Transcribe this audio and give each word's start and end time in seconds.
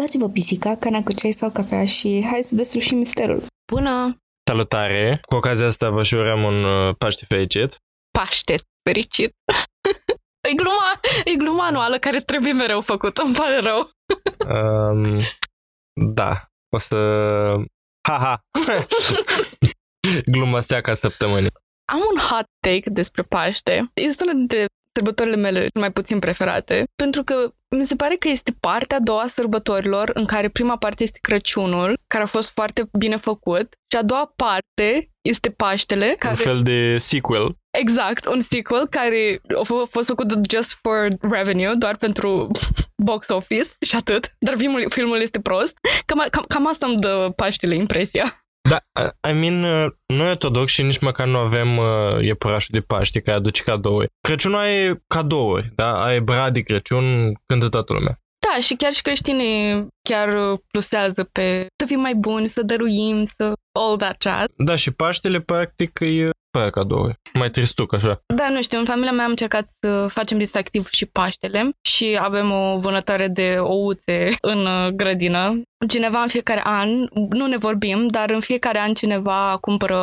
Luați-vă 0.00 0.28
pisica, 0.28 0.76
cana 0.76 1.02
cu 1.02 1.12
ceai 1.12 1.32
sau 1.32 1.50
cafea 1.50 1.86
și 1.86 2.26
hai 2.30 2.42
să 2.42 2.54
deslușim 2.54 2.98
misterul. 2.98 3.42
Bună! 3.72 4.16
Salutare! 4.48 5.20
Cu 5.22 5.34
ocazia 5.34 5.66
asta 5.66 5.90
vă 5.90 6.02
și 6.02 6.14
urăm 6.14 6.42
un 6.42 6.64
uh, 6.64 6.94
Paște 6.98 7.24
fericit. 7.28 7.76
Paște 8.18 8.54
fericit! 8.82 9.30
e, 10.50 10.54
gluma, 10.54 11.00
e 11.24 11.34
gluma 11.36 11.66
anuală 11.66 11.98
care 11.98 12.20
trebuie 12.20 12.52
mereu 12.52 12.80
făcută, 12.80 13.22
îmi 13.22 13.34
pare 13.34 13.58
rău. 13.60 13.90
Um, 14.90 15.20
da, 16.14 16.44
o 16.74 16.78
să... 16.78 16.96
Ha-ha! 18.08 18.40
Gluma 20.32 20.60
seaca 20.60 20.94
săptămânii. 20.94 21.50
Am 21.92 22.00
un 22.14 22.20
hot 22.20 22.46
take 22.60 22.90
despre 22.90 23.22
Paște. 23.22 23.90
Este 23.94 24.24
una 24.24 24.32
dintre 24.32 24.66
sărbătorile 24.92 25.36
mele 25.36 25.66
mai 25.74 25.92
puțin 25.92 26.18
preferate, 26.18 26.84
pentru 26.96 27.24
că 27.24 27.52
mi 27.76 27.86
se 27.86 27.96
pare 27.96 28.16
că 28.16 28.28
este 28.28 28.56
partea 28.60 28.96
a 28.96 29.00
doua 29.00 29.22
a 29.22 29.26
sărbătorilor, 29.26 30.10
în 30.14 30.24
care 30.24 30.48
prima 30.48 30.76
parte 30.76 31.02
este 31.02 31.18
Crăciunul, 31.22 31.98
care 32.06 32.24
a 32.24 32.26
fost 32.26 32.50
foarte 32.50 32.88
bine 32.98 33.16
făcut, 33.16 33.74
și 33.90 33.98
a 33.98 34.02
doua 34.02 34.32
parte 34.36 35.10
este 35.22 35.50
Paștele. 35.50 36.14
Care... 36.18 36.34
Un 36.38 36.44
fel 36.44 36.62
de 36.62 36.96
sequel. 36.98 37.56
Exact, 37.78 38.26
un 38.26 38.40
sequel 38.40 38.86
care 38.88 39.40
a 39.60 39.62
fost 39.90 40.06
făcut 40.06 40.32
just 40.50 40.78
for 40.82 41.08
revenue, 41.20 41.74
doar 41.78 41.96
pentru 41.96 42.50
box 43.08 43.28
office 43.28 43.68
și 43.80 43.96
atât, 43.96 44.34
dar 44.38 44.54
filmul, 44.58 44.86
filmul 44.88 45.20
este 45.20 45.40
prost. 45.40 45.78
Cam, 46.06 46.26
cam, 46.30 46.44
cam 46.48 46.66
asta 46.66 46.86
îmi 46.86 47.00
dă 47.00 47.32
Paștele 47.36 47.74
impresia. 47.74 48.44
Da, 48.68 48.78
I 49.30 49.32
mean, 49.32 49.62
uh, 49.62 49.92
noi 50.06 50.30
ortodoxi 50.30 50.74
și 50.74 50.82
nici 50.82 50.98
măcar 50.98 51.26
nu 51.26 51.38
avem 51.38 51.76
uh, 51.76 52.20
iepurașul 52.20 52.74
de 52.78 52.80
Paște 52.80 53.20
care 53.20 53.36
aduce 53.36 53.62
cadouri. 53.62 54.08
Crăciunul 54.20 54.58
ai 54.58 55.02
cadouri, 55.06 55.72
da? 55.74 56.04
Ai 56.04 56.20
brad 56.20 56.52
de 56.52 56.60
Crăciun, 56.60 57.34
cântă 57.46 57.68
toată 57.68 57.92
lumea. 57.92 58.18
Da, 58.46 58.62
și 58.62 58.74
chiar 58.74 58.92
și 58.92 59.02
creștinii 59.02 59.86
chiar 60.08 60.56
plusează 60.72 61.24
pe 61.24 61.66
să 61.78 61.86
fim 61.86 62.00
mai 62.00 62.14
buni, 62.14 62.48
să 62.48 62.62
dăruim, 62.62 63.24
să 63.24 63.52
all 63.78 63.96
that 63.96 64.16
chat. 64.18 64.50
Da, 64.56 64.76
și 64.76 64.90
Paștele 64.90 65.40
practic 65.40 65.98
e 66.00 66.30
fără 66.58 66.70
cadouri. 66.70 67.14
Mai 67.34 67.50
tristuc 67.50 67.92
așa. 67.94 68.22
Da, 68.34 68.48
nu 68.48 68.62
știu, 68.62 68.78
în 68.78 68.84
familia 68.84 69.12
mea 69.12 69.24
am 69.24 69.30
încercat 69.30 69.68
să 69.80 70.06
facem 70.12 70.38
distractiv 70.38 70.88
și 70.90 71.06
Paștele 71.06 71.70
și 71.88 72.18
avem 72.20 72.50
o 72.50 72.78
vânătoare 72.78 73.28
de 73.28 73.56
ouțe 73.58 74.28
în 74.40 74.66
uh, 74.66 74.88
grădină. 74.88 75.62
Cineva 75.88 76.22
în 76.22 76.28
fiecare 76.28 76.60
an, 76.64 76.88
nu 77.30 77.46
ne 77.46 77.56
vorbim, 77.56 78.06
dar 78.06 78.30
în 78.30 78.40
fiecare 78.40 78.78
an 78.80 78.94
cineva 78.94 79.58
cumpără 79.60 79.96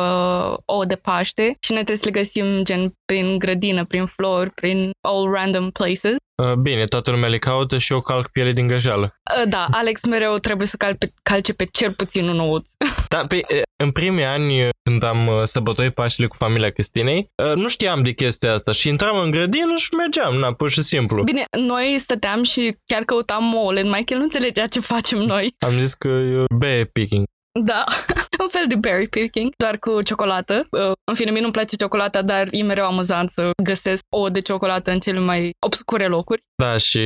ouă 0.64 0.84
de 0.84 0.94
Paște 0.94 1.56
și 1.60 1.70
ne 1.72 1.76
trebuie 1.76 1.96
să 1.96 2.04
le 2.04 2.10
găsim 2.10 2.64
gen 2.64 2.92
prin 3.04 3.38
grădină, 3.38 3.84
prin 3.84 4.06
flori, 4.06 4.50
prin 4.50 4.90
all 5.00 5.32
random 5.32 5.70
places. 5.70 6.16
Uh, 6.42 6.52
bine, 6.52 6.84
toată 6.86 7.10
lumea 7.10 7.28
le 7.28 7.38
caută 7.38 7.78
și 7.78 7.92
eu 7.92 8.00
calc 8.00 8.28
piele 8.28 8.52
din 8.52 8.66
găjeală. 8.66 9.14
Uh, 9.36 9.48
da, 9.48 9.66
Alex 9.70 10.04
mereu 10.04 10.38
trebuie 10.38 10.66
să 10.66 10.76
calpe, 10.76 11.12
calce 11.22 11.52
pe 11.52 11.64
cel 11.64 11.92
puțin 11.92 12.28
un 12.28 12.38
ouț. 12.38 12.68
Da, 13.08 13.24
pe, 13.28 13.40
în 13.76 13.90
primii 13.90 14.24
ani, 14.24 14.68
când 14.82 15.02
am 15.02 15.42
sărbătorit 15.46 15.94
Paștele 15.94 16.26
cu 16.26 16.36
familia 16.36 16.70
Cristinei, 16.70 17.30
nu 17.54 17.68
știam 17.68 18.02
de 18.02 18.12
chestia 18.12 18.52
asta 18.52 18.72
și 18.72 18.88
intram 18.88 19.18
în 19.18 19.30
grădină 19.30 19.74
și 19.76 19.94
mergeam, 19.94 20.34
na, 20.34 20.52
pur 20.52 20.70
și 20.70 20.82
simplu. 20.82 21.22
Bine, 21.22 21.44
noi 21.58 21.98
stăteam 21.98 22.42
și 22.42 22.76
chiar 22.86 23.02
căutam 23.02 23.54
ouăle, 23.54 23.82
Michael 23.82 24.18
nu 24.18 24.22
înțelegea 24.22 24.66
ce 24.66 24.80
facem 24.80 25.18
noi. 25.18 25.54
Am 25.68 25.78
zis 25.78 25.94
că 25.94 26.08
e 26.08 26.44
bear 26.58 26.84
picking. 26.92 27.24
Da, 27.60 27.84
un 28.44 28.48
fel 28.48 28.64
de 28.68 28.74
berry 28.74 29.08
picking, 29.08 29.52
doar 29.56 29.78
cu 29.78 30.02
ciocolată. 30.02 30.66
În 31.04 31.14
fine, 31.14 31.30
mie 31.30 31.40
nu-mi 31.40 31.52
place 31.52 31.76
ciocolata, 31.76 32.22
dar 32.22 32.48
e 32.50 32.62
mereu 32.62 32.84
amuzant 32.84 33.30
să 33.30 33.50
găsesc 33.64 34.02
o 34.08 34.28
de 34.28 34.40
ciocolată 34.40 34.90
în 34.90 35.00
cele 35.00 35.18
mai 35.18 35.50
obscure 35.66 36.06
locuri. 36.06 36.42
Da, 36.62 36.78
și 36.78 37.00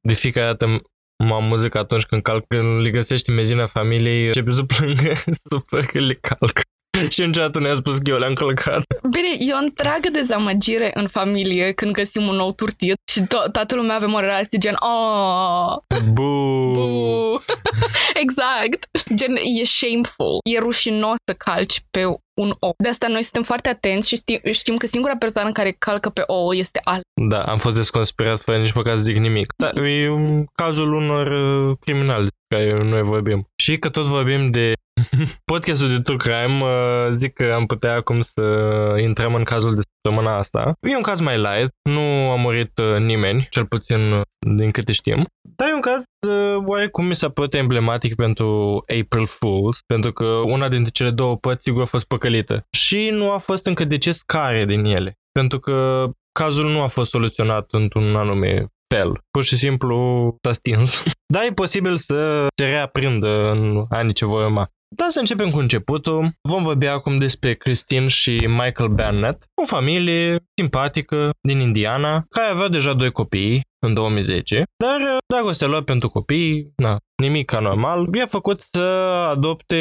de 0.00 0.12
fiecare 0.12 0.46
dată 0.46 0.66
mă 1.24 1.34
amuză 1.34 1.68
că 1.68 1.78
atunci 1.78 2.04
când 2.04 2.22
calc, 2.22 2.44
când 2.46 2.80
le 2.80 2.90
găsești 2.90 3.30
imagina 3.30 3.66
familiei, 3.66 4.26
începe 4.26 4.50
să 4.50 4.62
plângă, 4.62 5.14
să 5.48 5.80
că 5.92 5.98
le 5.98 6.14
calc. 6.14 6.60
Și 7.14 7.24
niciodată 7.24 7.58
nu 7.58 7.66
i-a 7.66 7.74
spus 7.74 7.98
că 7.98 8.10
eu 8.10 8.18
le-am 8.18 8.34
călcat. 8.34 8.82
Bine, 9.10 9.28
e 9.38 9.52
o 9.52 9.56
întreagă 9.56 10.08
dezamăgire 10.12 10.90
în 10.94 11.08
familie 11.08 11.72
când 11.72 11.92
găsim 11.92 12.26
un 12.26 12.34
nou 12.34 12.52
turtit 12.52 12.96
și 13.12 13.20
to- 13.20 13.50
toată 13.52 13.74
lumea 13.74 13.96
avem 13.96 14.12
o 14.12 14.20
relație 14.20 14.58
gen 14.58 14.76
oh, 14.78 15.76
Bu. 16.12 17.42
exact. 18.24 18.88
Gen, 19.14 19.36
e 19.36 19.64
shameful. 19.64 20.38
E 20.44 20.58
rușinos 20.58 21.16
să 21.24 21.34
calci 21.34 21.84
pe 21.90 22.04
un 22.36 22.56
ou. 22.60 22.74
De 22.78 22.88
asta 22.88 23.08
noi 23.08 23.22
suntem 23.22 23.42
foarte 23.42 23.68
atenți 23.68 24.08
și 24.08 24.16
știm, 24.16 24.40
știm 24.52 24.76
că 24.76 24.86
singura 24.86 25.16
persoană 25.16 25.52
care 25.52 25.76
calcă 25.78 26.08
pe 26.08 26.22
ou 26.26 26.52
este 26.52 26.80
al. 26.84 27.00
Da, 27.28 27.42
am 27.42 27.58
fost 27.58 27.76
desconspirat 27.76 28.40
fără 28.40 28.58
nici 28.58 28.72
măcar 28.72 28.96
să 28.96 29.02
zic 29.02 29.16
nimic. 29.16 29.52
Da, 29.56 29.80
e 29.80 30.08
un 30.08 30.44
cazul 30.54 30.92
unor 30.92 31.26
uh, 31.26 31.76
criminali 31.80 32.28
care 32.48 32.82
noi 32.82 33.02
vorbim. 33.02 33.48
Și 33.56 33.78
că 33.78 33.88
tot 33.88 34.06
vorbim 34.06 34.50
de 34.50 34.72
podcastul 35.52 35.88
de 35.88 36.00
True 36.00 36.16
Crime, 36.16 36.62
uh, 36.62 37.12
zic 37.14 37.32
că 37.32 37.52
am 37.54 37.66
putea 37.66 37.94
acum 37.94 38.20
să 38.20 38.42
intrăm 39.00 39.34
în 39.34 39.44
cazul 39.44 39.74
de 39.74 39.80
săptămâna 39.80 40.38
asta. 40.38 40.72
E 40.80 40.96
un 40.96 41.02
caz 41.02 41.20
mai 41.20 41.36
light, 41.36 41.72
nu 41.82 42.30
a 42.30 42.34
murit 42.34 42.78
uh, 42.78 42.98
nimeni, 42.98 43.46
cel 43.50 43.66
puțin 43.66 44.12
uh, 44.12 44.20
din 44.56 44.70
câte 44.70 44.92
știm. 44.92 45.26
Dar 45.56 45.68
e 45.68 45.74
un 45.74 45.80
caz 45.80 46.02
oarecum 46.66 47.06
mi 47.06 47.16
s-a 47.16 47.28
părut 47.28 47.54
emblematic 47.54 48.14
pentru 48.14 48.76
April 49.02 49.26
Fools, 49.26 49.78
pentru 49.86 50.12
că 50.12 50.24
una 50.24 50.68
dintre 50.68 50.90
cele 50.90 51.10
două 51.10 51.36
părți 51.36 51.62
sigur 51.62 51.82
a 51.82 51.86
fost 51.86 52.06
păcălită. 52.06 52.25
Și 52.70 53.08
nu 53.12 53.30
a 53.30 53.38
fost 53.38 53.66
încă 53.66 53.84
deces 53.84 54.22
care 54.22 54.64
din 54.64 54.84
ele, 54.84 55.14
pentru 55.32 55.58
că 55.58 56.08
cazul 56.32 56.70
nu 56.70 56.80
a 56.80 56.86
fost 56.86 57.10
soluționat 57.10 57.66
într-un 57.70 58.16
anume 58.16 58.66
fel. 58.94 59.20
Pur 59.30 59.44
și 59.44 59.56
simplu 59.56 59.96
s-a 60.42 60.52
stins. 60.52 61.02
Dar 61.34 61.44
e 61.44 61.52
posibil 61.52 61.96
să 61.96 62.46
se 62.56 62.64
reaprindă 62.64 63.50
în 63.50 63.84
anii 63.88 64.14
ce 64.14 64.24
vor 64.24 64.44
urma. 64.44 64.68
Da, 64.98 65.06
să 65.08 65.18
începem 65.18 65.50
cu 65.50 65.58
începutul. 65.58 66.30
Vom 66.42 66.62
vorbi 66.62 66.86
acum 66.86 67.18
despre 67.18 67.54
Christine 67.54 68.08
și 68.08 68.30
Michael 68.30 68.88
Burnett, 68.88 69.44
o 69.62 69.66
familie 69.66 70.38
simpatică 70.54 71.30
din 71.40 71.60
Indiana, 71.60 72.24
care 72.30 72.50
avea 72.50 72.68
deja 72.68 72.94
doi 72.94 73.10
copii 73.10 73.60
în 73.86 73.94
2010, 73.94 74.62
dar 74.76 75.00
uh, 75.00 75.16
dragostea 75.26 75.68
lor 75.68 75.82
pentru 75.82 76.08
copii, 76.08 76.72
na, 76.76 76.96
nimic 77.22 77.52
anormal, 77.52 78.14
i-a 78.14 78.26
făcut 78.26 78.60
să 78.60 78.80
adopte 79.30 79.76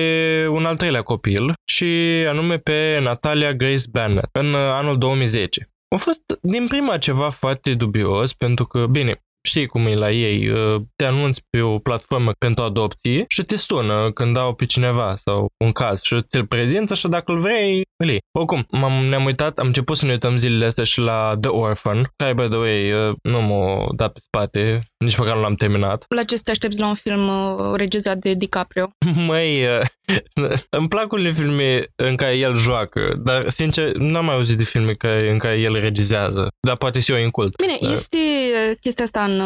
un 0.51 0.65
al 0.65 0.77
treilea 0.77 1.01
copil 1.01 1.53
și 1.71 1.85
anume 2.27 2.57
pe 2.57 2.99
Natalia 3.01 3.53
Grace 3.53 3.83
Burnett 3.91 4.29
în 4.31 4.53
uh, 4.53 4.59
anul 4.59 4.97
2010. 4.97 5.69
A 5.95 5.97
fost 5.97 6.21
din 6.41 6.67
prima 6.67 6.97
ceva 6.97 7.29
foarte 7.29 7.73
dubios 7.73 8.33
pentru 8.33 8.65
că, 8.65 8.85
bine, 8.85 9.21
știi 9.45 9.67
cum 9.67 9.85
e 9.87 9.95
la 9.95 10.11
ei, 10.11 10.49
uh, 10.49 10.81
te 10.95 11.05
anunți 11.05 11.41
pe 11.49 11.61
o 11.61 11.77
platformă 11.77 12.31
pentru 12.39 12.63
adopție 12.63 13.25
și 13.27 13.43
te 13.43 13.55
sună 13.55 14.11
când 14.11 14.37
au 14.37 14.53
pe 14.53 14.65
cineva 14.65 15.15
sau 15.25 15.47
un 15.63 15.71
caz 15.71 16.01
și 16.01 16.21
ți-l 16.21 16.45
prezintă 16.45 16.93
și 16.93 17.07
dacă 17.07 17.31
îl 17.31 17.39
vrei, 17.39 17.81
îl 18.03 18.09
iei. 18.09 18.21
Oricum, 18.31 18.65
m-am, 18.71 19.05
ne-am 19.05 19.25
uitat, 19.25 19.57
am 19.57 19.67
început 19.67 19.97
să 19.97 20.05
ne 20.05 20.11
uităm 20.11 20.37
zilele 20.37 20.65
astea 20.65 20.83
și 20.83 20.99
la 20.99 21.37
The 21.41 21.49
Orphan, 21.49 22.11
care, 22.15 22.33
by 22.33 22.47
the 22.47 22.57
way, 22.57 22.91
uh, 22.91 23.15
nu 23.21 23.41
m-a 23.41 23.87
dat 23.95 24.13
pe 24.13 24.19
spate, 24.19 24.79
nici 24.97 25.17
măcar 25.17 25.35
nu 25.35 25.41
l-am 25.41 25.55
terminat. 25.55 26.05
La 26.15 26.23
ce 26.23 26.35
să 26.35 26.41
te 26.45 26.51
aștepți 26.51 26.79
la 26.79 26.87
un 26.87 26.95
film 26.95 27.27
uh, 27.27 27.75
regizat 27.75 28.17
de 28.17 28.33
DiCaprio? 28.33 28.89
Măi, 29.27 29.67
îmi 30.69 30.87
plac 30.87 31.11
unele 31.11 31.31
filme 31.31 31.85
în 31.95 32.15
care 32.15 32.37
el 32.37 32.57
joacă, 32.57 33.21
dar, 33.23 33.49
sincer, 33.49 33.93
n-am 33.93 34.25
mai 34.25 34.35
auzit 34.35 34.57
de 34.57 34.63
filme 34.63 34.93
care, 34.93 35.31
în 35.31 35.37
care 35.37 35.59
el 35.59 35.79
regizează. 35.79 36.47
Dar 36.67 36.77
poate 36.77 36.99
și 36.99 37.11
eu 37.11 37.17
incult. 37.17 37.55
Bine, 37.55 37.77
dar... 37.81 37.91
este 37.91 38.17
chestia 38.81 39.03
asta 39.03 39.23
în, 39.23 39.39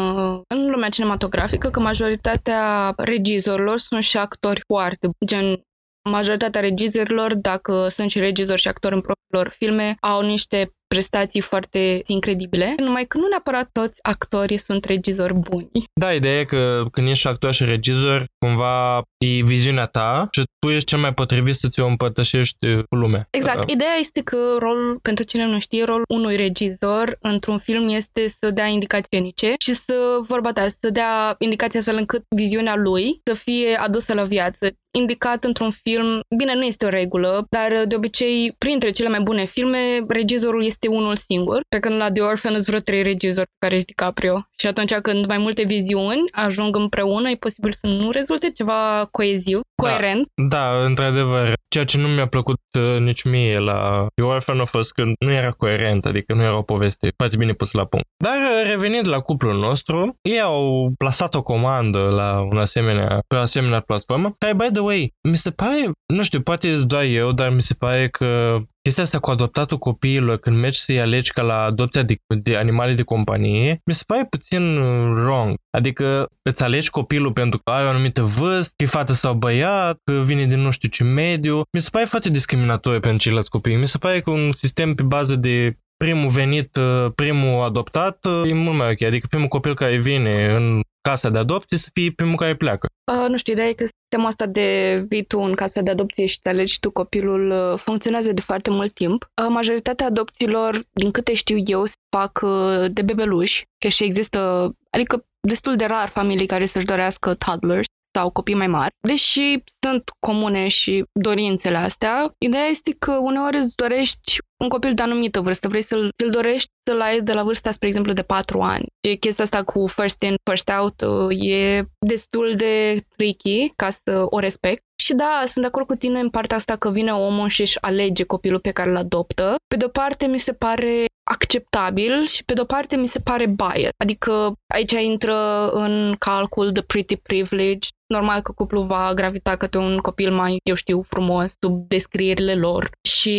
în 0.48 0.70
lumea 0.70 0.88
cinematografică, 0.88 1.70
că 1.70 1.80
majoritatea 1.80 2.92
regizorilor 2.96 3.78
sunt 3.78 4.02
și 4.02 4.16
actori 4.16 4.62
foarte, 4.66 5.08
gen 5.26 5.62
majoritatea 6.10 6.60
regizorilor, 6.60 7.34
dacă 7.34 7.88
sunt 7.88 8.10
și 8.10 8.18
regizori 8.18 8.60
și 8.60 8.68
actori 8.68 8.94
în 8.94 9.00
propriilor 9.00 9.54
filme, 9.56 9.96
au 10.00 10.22
niște 10.22 10.70
prestații 10.94 11.40
foarte 11.40 12.02
incredibile, 12.06 12.74
numai 12.76 13.04
că 13.04 13.18
nu 13.18 13.26
neapărat 13.28 13.68
toți 13.72 13.98
actorii 14.02 14.58
sunt 14.58 14.84
regizori 14.84 15.34
buni. 15.34 15.70
Da, 16.00 16.12
ideea 16.12 16.40
e 16.40 16.44
că 16.44 16.84
când 16.92 17.08
ești 17.08 17.26
actor 17.26 17.52
și 17.52 17.64
regizor, 17.64 18.24
cumva 18.38 19.02
e 19.18 19.42
viziunea 19.42 19.86
ta 19.86 20.28
și 20.30 20.42
tu 20.58 20.70
ești 20.70 20.88
cel 20.88 20.98
mai 20.98 21.14
potrivit 21.14 21.54
să 21.54 21.68
ți-o 21.68 21.86
împărtășești 21.86 22.66
cu 22.88 22.94
lumea. 22.96 23.26
Exact. 23.30 23.66
Da. 23.66 23.72
Ideea 23.72 23.94
este 23.98 24.20
că 24.22 24.56
rolul, 24.58 24.98
pentru 25.02 25.24
cine 25.24 25.46
nu 25.46 25.60
știe, 25.60 25.84
rolul 25.84 26.04
unui 26.08 26.36
regizor 26.36 27.16
într-un 27.20 27.58
film 27.58 27.88
este 27.88 28.28
să 28.28 28.50
dea 28.50 28.66
indicații 28.66 29.06
scenice 29.10 29.54
și 29.58 29.72
să, 29.72 30.18
vorba 30.26 30.52
ta, 30.52 30.68
să 30.68 30.90
dea 30.90 31.34
indicații 31.38 31.78
astfel 31.78 31.96
încât 31.96 32.22
viziunea 32.36 32.76
lui 32.76 33.20
să 33.24 33.34
fie 33.34 33.74
adusă 33.74 34.14
la 34.14 34.24
viață 34.24 34.70
indicat 34.98 35.44
într-un 35.44 35.70
film, 35.82 36.20
bine, 36.36 36.54
nu 36.54 36.64
este 36.64 36.86
o 36.86 36.88
regulă, 36.88 37.46
dar 37.50 37.84
de 37.88 37.94
obicei, 37.94 38.54
printre 38.58 38.90
cele 38.90 39.08
mai 39.08 39.20
bune 39.20 39.44
filme, 39.44 39.78
regizorul 40.08 40.64
este 40.64 40.88
unul 40.88 41.16
singur, 41.16 41.60
pe 41.68 41.78
când 41.78 41.96
la 41.96 42.12
The 42.12 42.22
Orphan 42.22 42.52
sunt 42.52 42.66
vreo 42.66 42.80
trei 42.80 43.02
regizori 43.02 43.48
care 43.58 43.74
ești 43.74 43.86
DiCaprio. 43.86 44.48
Și 44.58 44.66
atunci 44.66 44.94
când 44.94 45.26
mai 45.26 45.38
multe 45.38 45.62
viziuni 45.64 46.24
ajung 46.30 46.76
împreună, 46.76 47.30
e 47.30 47.34
posibil 47.34 47.72
să 47.72 47.86
nu 47.86 48.10
rezulte 48.10 48.50
ceva 48.50 49.08
coeziv. 49.10 49.60
coerent. 49.82 50.28
Da, 50.48 50.84
într-adevăr, 50.84 51.54
ceea 51.68 51.84
ce 51.84 51.98
nu 51.98 52.08
mi-a 52.08 52.26
plăcut 52.26 52.60
uh, 52.78 53.00
nici 53.00 53.22
mie 53.22 53.58
la 53.58 54.06
The 54.14 54.24
Orphan 54.24 54.60
a 54.60 54.64
fost 54.64 54.92
că 54.92 55.02
nu 55.18 55.32
era 55.32 55.50
coerent, 55.50 56.04
adică 56.06 56.34
nu 56.34 56.42
era 56.42 56.56
o 56.56 56.62
poveste 56.62 57.12
foarte 57.16 57.36
bine 57.36 57.52
pus 57.52 57.72
la 57.72 57.84
punct. 57.84 58.06
Dar 58.24 58.36
uh, 58.36 58.68
revenind 58.68 59.08
la 59.08 59.20
cuplul 59.20 59.58
nostru, 59.58 60.16
ei 60.22 60.40
au 60.40 60.92
plasat 60.98 61.34
o 61.34 61.42
comandă 61.42 61.98
la 61.98 62.40
un 62.50 62.58
asemenea, 62.58 63.18
pe 63.26 63.36
o 63.36 63.38
asemenea 63.38 63.80
platformă, 63.80 64.34
care, 64.38 64.54
by 64.54 64.68
the 64.72 64.79
way, 64.80 65.14
mi 65.28 65.36
se 65.36 65.50
pare, 65.50 65.90
nu 66.06 66.22
știu, 66.22 66.40
poate 66.40 66.72
îți 66.72 66.86
doar 66.86 67.02
eu, 67.02 67.32
dar 67.32 67.50
mi 67.50 67.62
se 67.62 67.74
pare 67.74 68.08
că 68.08 68.58
chestia 68.82 69.02
asta 69.02 69.18
cu 69.18 69.30
adoptatul 69.30 69.78
copiilor, 69.78 70.36
când 70.36 70.56
mergi 70.56 70.80
să-i 70.80 71.00
alegi 71.00 71.32
ca 71.32 71.42
la 71.42 71.62
adopția 71.62 72.02
de, 72.02 72.16
de 72.42 72.56
animale 72.56 72.94
de 72.94 73.02
companie, 73.02 73.80
mi 73.86 73.94
se 73.94 74.02
pare 74.06 74.26
puțin 74.30 74.76
uh, 74.76 75.10
wrong. 75.14 75.54
Adică 75.70 76.28
îți 76.42 76.62
alegi 76.62 76.90
copilul 76.90 77.32
pentru 77.32 77.60
că 77.64 77.70
ai 77.70 77.84
o 77.84 77.88
anumită 77.88 78.22
vârstă, 78.22 78.72
că 78.76 78.84
e 78.84 78.86
fată 78.86 79.12
sau 79.12 79.34
băiat, 79.34 79.98
că 80.04 80.12
vine 80.12 80.46
din 80.46 80.60
nu 80.60 80.70
știu 80.70 80.88
ce 80.88 81.04
mediu. 81.04 81.62
Mi 81.72 81.80
se 81.80 81.88
pare 81.92 82.04
foarte 82.04 82.30
discriminatoriu 82.30 83.00
pentru 83.00 83.18
ceilalți 83.18 83.50
copii. 83.50 83.76
Mi 83.76 83.88
se 83.88 83.98
pare 83.98 84.20
că 84.20 84.30
un 84.30 84.52
sistem 84.52 84.94
pe 84.94 85.02
bază 85.02 85.36
de 85.36 85.78
primul 85.96 86.30
venit, 86.30 86.76
uh, 86.76 87.12
primul 87.14 87.62
adoptat, 87.62 88.24
uh, 88.24 88.50
e 88.50 88.54
mult 88.54 88.76
mai 88.76 88.90
ok. 88.90 89.02
Adică 89.02 89.26
primul 89.30 89.48
copil 89.48 89.74
care 89.74 89.96
vine 89.98 90.54
în 90.54 90.80
casa 91.00 91.28
de 91.28 91.38
adopție 91.38 91.78
să 91.78 91.88
fie 91.92 92.12
primul 92.12 92.36
care 92.36 92.56
pleacă. 92.56 92.88
Uh, 93.12 93.28
nu 93.28 93.36
știu, 93.36 93.52
ideea 93.52 93.68
e 93.68 93.72
că 93.72 93.84
sistemul 93.84 94.26
asta 94.26 94.46
de 94.46 94.68
vii 95.08 95.24
tu 95.24 95.38
în 95.38 95.54
casa 95.54 95.80
de 95.80 95.90
adopție 95.90 96.26
și 96.26 96.40
te 96.40 96.48
alegi 96.48 96.80
tu 96.80 96.90
copilul 96.90 97.50
uh, 97.50 97.78
funcționează 97.78 98.32
de 98.32 98.40
foarte 98.40 98.70
mult 98.70 98.94
timp. 98.94 99.30
Uh, 99.42 99.48
majoritatea 99.48 100.06
adopțiilor, 100.06 100.82
din 100.90 101.10
câte 101.10 101.34
știu 101.34 101.56
eu, 101.64 101.84
se 101.84 101.94
fac 102.16 102.40
uh, 102.42 102.84
de 102.90 103.02
bebeluși, 103.02 103.64
că 103.78 103.88
și 103.88 104.04
există, 104.04 104.70
adică 104.90 105.24
destul 105.40 105.76
de 105.76 105.84
rar 105.84 106.08
familii 106.08 106.46
care 106.46 106.66
să-și 106.66 106.86
dorească 106.86 107.34
toddlers 107.34 107.86
sau 108.12 108.30
copii 108.30 108.54
mai 108.54 108.66
mari, 108.66 108.94
deși 109.00 109.62
sunt 109.80 110.10
comune 110.18 110.68
și 110.68 111.04
dorințele 111.12 111.76
astea, 111.76 112.34
ideea 112.38 112.64
este 112.64 112.96
că 112.98 113.12
uneori 113.12 113.58
îți 113.58 113.76
dorești 113.76 114.38
un 114.56 114.68
copil 114.68 114.94
de 114.94 115.02
anumită 115.02 115.40
vârstă, 115.40 115.68
vrei 115.68 115.82
să-l, 115.82 116.12
să-l 116.16 116.30
dorești 116.30 116.68
să-l 116.86 117.00
ai 117.00 117.20
de 117.20 117.32
la 117.32 117.42
vârsta, 117.42 117.70
spre 117.70 117.88
exemplu, 117.88 118.12
de 118.12 118.22
4 118.22 118.60
ani. 118.60 118.86
Și 119.06 119.16
chestia 119.16 119.44
asta 119.44 119.62
cu 119.62 119.86
first 119.86 120.22
in, 120.22 120.34
first 120.44 120.70
out 120.80 121.00
uh, 121.00 121.50
e 121.50 121.84
destul 121.98 122.54
de 122.56 123.04
tricky 123.16 123.72
ca 123.76 123.90
să 123.90 124.26
o 124.28 124.38
respect. 124.38 124.84
Și 125.04 125.14
da, 125.14 125.42
sunt 125.44 125.64
de 125.64 125.66
acord 125.66 125.86
cu 125.86 125.94
tine 125.94 126.20
în 126.20 126.30
partea 126.30 126.56
asta 126.56 126.76
că 126.76 126.90
vine 126.90 127.14
omul 127.14 127.48
și 127.48 127.60
își 127.60 127.82
alege 127.82 128.24
copilul 128.24 128.60
pe 128.60 128.70
care 128.70 128.90
îl 128.90 128.96
adoptă. 128.96 129.54
Pe 129.68 129.76
de-o 129.76 129.88
parte 129.88 130.26
mi 130.26 130.38
se 130.38 130.52
pare 130.52 131.04
acceptabil 131.30 132.26
și 132.26 132.44
pe 132.44 132.52
de-o 132.54 132.64
parte 132.64 132.96
mi 132.96 133.08
se 133.08 133.20
pare 133.20 133.46
bias. 133.46 133.90
Adică 133.96 134.52
aici 134.74 134.92
intră 134.92 135.70
în 135.70 136.14
calcul 136.18 136.72
the 136.72 136.82
pretty 136.82 137.16
privilege. 137.16 137.88
Normal 138.06 138.40
că 138.40 138.52
cuplul 138.52 138.86
va 138.86 139.12
gravita 139.14 139.56
către 139.56 139.78
un 139.78 139.98
copil 139.98 140.32
mai, 140.32 140.56
eu 140.62 140.74
știu, 140.74 141.02
frumos, 141.02 141.52
sub 141.64 141.88
descrierile 141.88 142.54
lor. 142.54 142.90
Și 143.08 143.36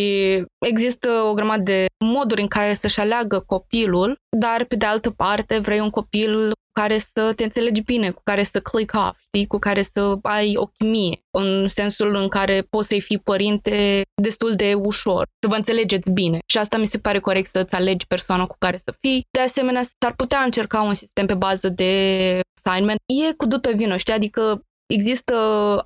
există 0.66 1.08
o 1.08 1.34
grămadă 1.34 1.62
de 1.62 1.86
moduri 2.04 2.40
în 2.40 2.48
care 2.48 2.74
să-și 2.74 3.00
aleagă 3.00 3.42
copilul, 3.46 4.16
dar 4.36 4.64
pe 4.64 4.76
de 4.76 4.86
altă 4.86 5.10
parte 5.10 5.58
vrei 5.58 5.80
un 5.80 5.90
copil 5.90 6.48
cu 6.48 6.61
care 6.72 6.98
să 6.98 7.32
te 7.36 7.44
înțelegi 7.44 7.82
bine, 7.82 8.10
cu 8.10 8.20
care 8.24 8.44
să 8.44 8.60
click 8.60 8.94
off, 8.94 9.18
știi? 9.26 9.46
cu 9.46 9.58
care 9.58 9.82
să 9.82 10.18
ai 10.22 10.56
o 10.56 10.66
chimie, 10.66 11.22
în 11.30 11.68
sensul 11.68 12.14
în 12.14 12.28
care 12.28 12.66
poți 12.70 12.88
să-i 12.88 13.00
fii 13.00 13.18
părinte 13.18 14.02
destul 14.22 14.54
de 14.54 14.74
ușor, 14.74 15.26
să 15.42 15.48
vă 15.48 15.54
înțelegeți 15.54 16.10
bine. 16.10 16.38
Și 16.46 16.58
asta 16.58 16.76
mi 16.76 16.86
se 16.86 16.98
pare 16.98 17.18
corect 17.18 17.48
să-ți 17.48 17.74
alegi 17.74 18.06
persoana 18.06 18.46
cu 18.46 18.56
care 18.58 18.76
să 18.76 18.94
fii. 19.00 19.26
De 19.30 19.40
asemenea, 19.40 19.82
s-ar 19.82 20.14
putea 20.14 20.40
încerca 20.40 20.82
un 20.82 20.94
sistem 20.94 21.26
pe 21.26 21.34
bază 21.34 21.68
de 21.68 22.40
assignment. 22.64 22.98
E 23.06 23.32
cu 23.32 23.46
dută 23.46 23.70
vină, 23.70 23.96
știi? 23.96 24.12
Adică 24.12 24.62
există 24.86 25.34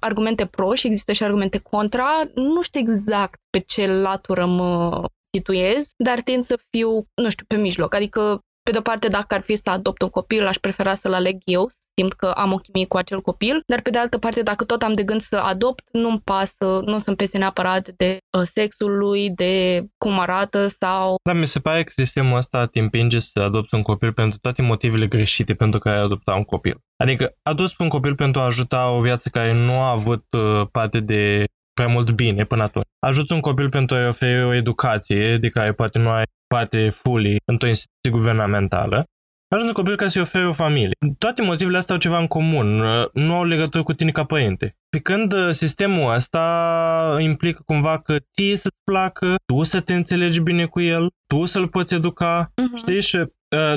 argumente 0.00 0.46
pro 0.46 0.74
și 0.74 0.86
există 0.86 1.12
și 1.12 1.22
argumente 1.22 1.58
contra. 1.58 2.08
Nu 2.34 2.62
știu 2.62 2.80
exact 2.80 3.40
pe 3.50 3.58
ce 3.58 3.86
latură 3.86 4.46
mă 4.46 5.04
situez, 5.36 5.90
dar 5.96 6.20
tind 6.20 6.44
să 6.44 6.58
fiu, 6.70 6.90
nu 7.14 7.30
știu, 7.30 7.44
pe 7.48 7.56
mijloc. 7.56 7.94
Adică 7.94 8.40
pe 8.66 8.72
de-o 8.72 8.80
parte, 8.90 9.08
dacă 9.08 9.34
ar 9.34 9.40
fi 9.40 9.56
să 9.56 9.70
adopt 9.70 10.02
un 10.02 10.08
copil, 10.08 10.46
aș 10.46 10.56
prefera 10.56 10.94
să-l 10.94 11.14
aleg 11.14 11.36
eu, 11.44 11.68
simt 11.98 12.12
că 12.12 12.26
am 12.26 12.52
o 12.52 12.56
chimie 12.56 12.86
cu 12.86 12.96
acel 12.96 13.20
copil, 13.20 13.62
dar 13.66 13.80
pe 13.80 13.90
de 13.90 13.98
altă 13.98 14.18
parte, 14.18 14.42
dacă 14.42 14.64
tot 14.64 14.82
am 14.82 14.94
de 14.94 15.02
gând 15.02 15.20
să 15.20 15.36
adopt, 15.36 15.84
nu-mi 15.92 16.20
pasă, 16.24 16.82
nu 16.84 16.98
sunt 16.98 17.16
pese 17.16 17.38
neapărat 17.38 17.88
de 17.96 18.18
uh, 18.38 18.42
sexul 18.44 18.96
lui, 18.96 19.30
de 19.30 19.84
cum 19.98 20.18
arată 20.18 20.66
sau... 20.66 21.16
Da, 21.22 21.32
mi 21.32 21.46
se 21.46 21.60
pare 21.60 21.84
că 21.84 21.92
sistemul 21.96 22.36
ăsta 22.36 22.66
te 22.66 22.78
împinge 22.78 23.18
să 23.18 23.40
adopți 23.40 23.74
un 23.74 23.82
copil 23.82 24.12
pentru 24.12 24.38
toate 24.38 24.62
motivele 24.62 25.06
greșite 25.06 25.54
pentru 25.54 25.78
care 25.78 25.96
ai 25.96 26.02
adopta 26.02 26.34
un 26.34 26.44
copil. 26.44 26.76
Adică 26.96 27.32
adopți 27.42 27.74
un 27.78 27.88
copil 27.88 28.14
pentru 28.14 28.40
a 28.40 28.44
ajuta 28.44 28.90
o 28.90 29.00
viață 29.00 29.28
care 29.28 29.52
nu 29.52 29.80
a 29.80 29.90
avut 29.90 30.24
uh, 30.30 30.66
parte 30.72 31.00
de 31.00 31.44
prea 31.78 31.88
mult 31.88 32.11
bine 32.11 32.44
până 32.44 32.62
atunci. 32.62 32.87
Ajuți 32.99 33.32
un 33.32 33.40
copil 33.40 33.69
pentru 33.69 33.96
a-i 33.96 34.08
oferi 34.08 34.44
o 34.44 34.55
educație 34.55 35.38
de 35.38 35.49
care 35.49 35.73
poate 35.73 35.99
nu 35.99 36.08
ai 36.08 36.25
parte 36.55 36.88
fully 36.88 37.37
într-o 37.44 37.69
instituție 37.69 38.11
guvernamentală. 38.11 39.05
Ajuns 39.49 39.69
un 39.69 39.75
copil 39.75 39.96
ca 39.96 40.08
să-i 40.08 40.23
oferi 40.23 40.46
o 40.46 40.52
familie. 40.52 40.96
Toate 41.19 41.43
motivele 41.43 41.76
astea 41.76 41.94
au 41.94 42.00
ceva 42.00 42.19
în 42.19 42.26
comun, 42.26 42.82
nu 43.12 43.34
au 43.34 43.44
legătură 43.44 43.82
cu 43.82 43.93
tine 43.93 44.11
ca 44.11 44.25
părinte. 44.25 44.76
Pe 44.88 44.99
când 44.99 45.32
uh, 45.32 45.50
sistemul 45.50 46.14
ăsta 46.14 47.17
implică 47.20 47.62
cumva 47.67 47.99
că 47.99 48.17
ție 48.34 48.56
să-ți 48.56 48.82
placă, 48.84 49.34
tu 49.46 49.62
să 49.62 49.81
te 49.81 49.94
înțelegi 49.94 50.40
bine 50.40 50.67
cu 50.67 50.81
el, 50.81 51.11
tu 51.26 51.44
să-l 51.44 51.69
poți 51.69 51.94
educa, 51.94 52.50
uh-huh. 52.50 52.76
știi? 52.76 53.02
Și 53.02 53.17
uh, 53.17 53.26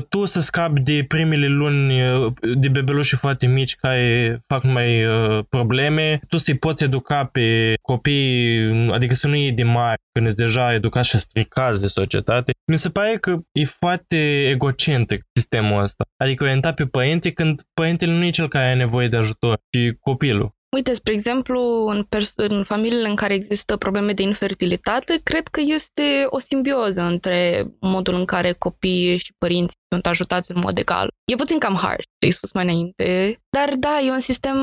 tu 0.10 0.26
să 0.26 0.40
scapi 0.40 0.82
de 0.82 1.06
primele 1.08 1.48
luni 1.48 2.12
uh, 2.12 2.34
de 2.56 2.68
bebeluși 2.68 3.16
foarte 3.16 3.46
mici 3.46 3.76
care 3.76 4.40
fac 4.48 4.64
numai 4.64 5.06
uh, 5.06 5.46
probleme, 5.50 6.20
tu 6.28 6.38
să-i 6.38 6.58
poți 6.58 6.84
educa 6.84 7.26
pe 7.26 7.74
copii, 7.82 8.90
adică 8.92 9.14
să 9.14 9.28
nu 9.28 9.36
iei 9.36 9.52
de 9.52 9.64
mari 9.64 10.02
când 10.12 10.26
ești 10.26 10.40
deja 10.40 10.74
educat 10.74 11.04
și 11.04 11.18
stricați 11.18 11.82
de 11.82 11.88
societate. 11.88 12.52
Mi 12.66 12.78
se 12.78 12.90
pare 12.90 13.18
că 13.18 13.38
e 13.52 13.66
foarte 13.66 14.50
egocentric 14.50 15.22
sistemul 15.34 15.84
ăsta. 15.84 16.04
Adică 16.18 16.44
orientat 16.44 16.76
pe 16.76 16.86
părinte 16.86 17.32
când 17.32 17.62
părintele 17.74 18.12
nu 18.12 18.26
e 18.26 18.30
cel 18.30 18.48
care 18.48 18.66
are 18.66 18.76
nevoie 18.76 19.08
de 19.08 19.18
ajutor, 19.18 19.56
ci 19.56 19.98
copilul. 20.00 20.58
Uite, 20.76 20.94
spre 20.94 21.14
exemplu, 21.14 21.86
în, 21.88 22.04
pers- 22.04 22.34
în 22.36 22.64
familiile 22.64 23.08
în 23.08 23.16
care 23.16 23.34
există 23.34 23.78
probleme 23.78 24.14
de 24.14 24.22
infertilitate, 24.22 25.20
cred 25.24 25.48
că 25.48 25.62
este 25.64 26.26
o 26.30 26.40
simbioză 26.40 27.02
între 27.02 27.68
modul 27.80 28.14
în 28.14 28.26
care 28.26 28.52
copiii 28.52 29.18
și 29.18 29.34
părinții 29.38 29.78
sunt 29.94 30.06
ajutați 30.06 30.52
în 30.52 30.62
mod 30.62 30.78
egal. 30.78 31.10
E 31.32 31.36
puțin 31.36 31.60
cam 31.60 31.76
hard, 31.76 32.02
ce 32.02 32.26
ai 32.26 32.32
spus 32.32 32.52
mai 32.52 32.64
înainte, 32.64 33.40
dar 33.50 33.76
da, 33.76 34.00
e 34.00 34.12
un 34.12 34.20
sistem 34.20 34.58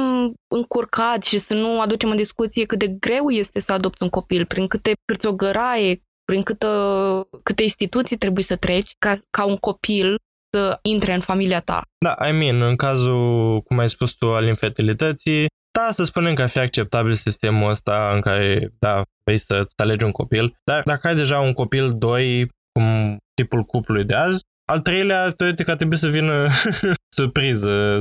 încurcat 0.49 1.25
și 1.25 1.39
să 1.39 1.55
nu 1.55 1.81
aducem 1.81 2.11
în 2.11 2.17
discuție 2.17 2.65
cât 2.65 2.79
de 2.79 2.89
greu 2.89 3.29
este 3.31 3.61
să 3.61 3.73
adopți 3.73 4.03
un 4.03 4.09
copil, 4.09 4.47
prin 4.47 4.67
câte 4.67 4.93
cârțogăraie, 5.05 6.01
prin 6.25 6.43
câtă, 6.43 7.29
câte 7.43 7.63
instituții 7.63 8.17
trebuie 8.17 8.45
să 8.45 8.57
treci 8.57 8.91
ca, 8.99 9.17
ca 9.31 9.45
un 9.45 9.57
copil 9.57 10.17
să 10.55 10.79
intre 10.83 11.15
în 11.15 11.21
familia 11.21 11.61
ta. 11.61 11.83
Da, 11.99 12.29
I 12.29 12.33
mean, 12.33 12.63
în 12.63 12.77
cazul, 12.77 13.61
cum 13.61 13.79
ai 13.79 13.91
spus 13.91 14.13
tu, 14.13 14.35
al 14.35 14.47
infertilității, 14.47 15.47
da, 15.77 15.91
să 15.91 16.05
spunem 16.05 16.35
că 16.35 16.43
ar 16.43 16.49
fi 16.49 16.59
acceptabil 16.59 17.15
sistemul 17.15 17.71
ăsta 17.71 18.13
în 18.15 18.21
care, 18.21 18.73
da, 18.79 19.03
vrei 19.25 19.39
să 19.39 19.67
alegi 19.77 20.05
un 20.05 20.11
copil, 20.11 20.57
dar 20.65 20.83
dacă 20.83 21.07
ai 21.07 21.15
deja 21.15 21.41
un 21.41 21.53
copil, 21.53 21.99
doi, 21.99 22.49
cum 22.73 23.17
tipul 23.35 23.63
cuplului 23.63 24.05
de 24.05 24.15
azi, 24.15 24.45
al 24.73 24.81
treilea, 24.81 25.31
teoretic, 25.31 25.69
ar 25.69 25.77
trebui 25.77 25.97
să 25.97 26.09
vină 26.09 26.49
surpriză. 27.17 27.99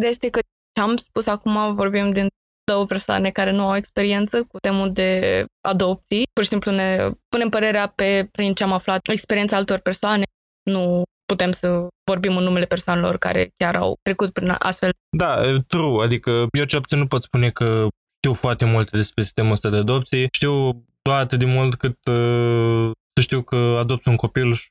De 0.00 0.06
este 0.06 0.28
că 0.28 0.40
ce 0.72 0.82
am 0.82 0.96
spus 0.96 1.26
acum, 1.26 1.74
vorbim 1.74 2.12
din 2.12 2.28
două 2.64 2.86
persoane 2.86 3.30
care 3.30 3.50
nu 3.50 3.66
au 3.66 3.76
experiență 3.76 4.42
cu 4.42 4.58
temul 4.58 4.92
de 4.92 5.44
adopții. 5.68 6.22
Pur 6.32 6.42
și 6.42 6.48
simplu 6.48 6.70
ne 6.70 7.10
punem 7.28 7.48
părerea 7.48 7.86
pe 7.86 8.28
prin 8.32 8.54
ce 8.54 8.62
am 8.62 8.72
aflat 8.72 9.00
experiența 9.08 9.56
altor 9.56 9.78
persoane. 9.78 10.22
Nu 10.70 11.02
putem 11.26 11.52
să 11.52 11.86
vorbim 12.10 12.36
în 12.36 12.42
numele 12.42 12.64
persoanelor 12.64 13.16
care 13.18 13.50
chiar 13.56 13.76
au 13.76 13.98
trecut 14.02 14.32
prin 14.32 14.54
astfel. 14.58 14.90
Da, 15.16 15.40
true, 15.66 16.04
adică 16.04 16.46
eu 16.58 16.64
ce 16.64 16.80
puțin 16.80 16.98
nu 16.98 17.06
pot 17.06 17.22
spune 17.22 17.50
că 17.50 17.86
știu 18.16 18.34
foarte 18.34 18.64
multe 18.64 18.96
despre 18.96 19.22
sistemul 19.22 19.52
ăsta 19.52 19.68
de 19.68 19.76
adopții, 19.76 20.28
știu 20.32 20.84
doar 21.02 21.20
atât 21.20 21.38
de 21.38 21.44
mult 21.44 21.74
cât 21.74 22.06
uh, 22.06 22.90
să 23.14 23.20
știu 23.20 23.42
că 23.42 23.76
adopți 23.78 24.08
un 24.08 24.16
copil 24.16 24.54
și 24.54 24.68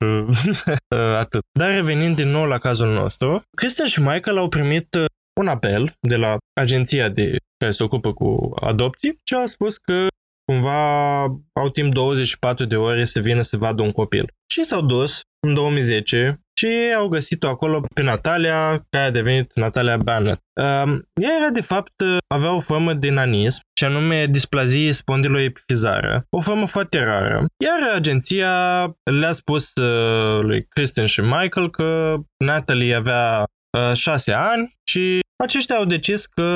atât. 1.24 1.42
Dar 1.60 1.70
revenind 1.74 2.16
din 2.16 2.28
nou 2.28 2.46
la 2.46 2.58
cazul 2.58 2.94
nostru, 2.94 3.42
Christian 3.58 3.88
și 3.88 4.02
Michael 4.02 4.38
au 4.38 4.50
primit 4.50 4.96
uh, 4.96 5.06
un 5.42 5.48
apel 5.48 5.96
de 6.00 6.16
la 6.16 6.38
agenția 6.60 7.10
de 7.10 7.36
care 7.58 7.72
se 7.72 7.84
ocupă 7.84 8.14
cu 8.14 8.54
adopții 8.60 9.20
și 9.24 9.34
au 9.34 9.46
spus 9.46 9.78
că 9.78 10.08
cumva 10.46 11.22
au 11.54 11.70
timp 11.74 11.94
24 11.94 12.66
de 12.66 12.76
ore 12.76 13.06
să 13.06 13.20
vină 13.20 13.42
să 13.42 13.58
vadă 13.58 13.82
un 13.82 13.92
copil. 13.92 14.28
Și 14.54 14.64
s-au 14.64 14.82
dus 14.82 15.22
în 15.48 15.54
2010 15.54 16.45
și 16.58 16.94
au 16.98 17.08
găsit-o 17.08 17.48
acolo 17.48 17.86
pe 17.94 18.02
Natalia, 18.02 18.86
care 18.90 19.06
a 19.06 19.12
devenit 19.12 19.52
Natalia 19.56 19.98
Bannett. 19.98 20.42
Uh, 20.62 21.00
ea 21.22 21.36
era 21.40 21.50
de 21.50 21.62
fapt, 21.62 21.94
avea 22.28 22.54
o 22.54 22.60
formă 22.60 22.94
de 22.94 23.10
nanism, 23.10 23.62
și 23.80 23.86
anume 23.86 24.26
displazie 24.26 24.92
spondiloepifizară, 24.92 26.26
o 26.30 26.42
formă 26.42 26.66
foarte 26.66 27.04
rară. 27.04 27.46
Iar 27.64 27.96
agenția 27.96 28.86
le-a 29.04 29.32
spus 29.32 29.72
uh, 29.76 30.42
lui 30.42 30.66
Kristen 30.70 31.06
și 31.06 31.22
Michael 31.22 31.70
că 31.72 32.16
Natalie 32.38 32.96
avea 32.96 33.44
uh, 33.78 33.94
6 33.94 34.34
ani 34.34 34.78
și 34.90 35.20
aceștia 35.44 35.76
au 35.76 35.86
decis 35.86 36.26
că 36.26 36.48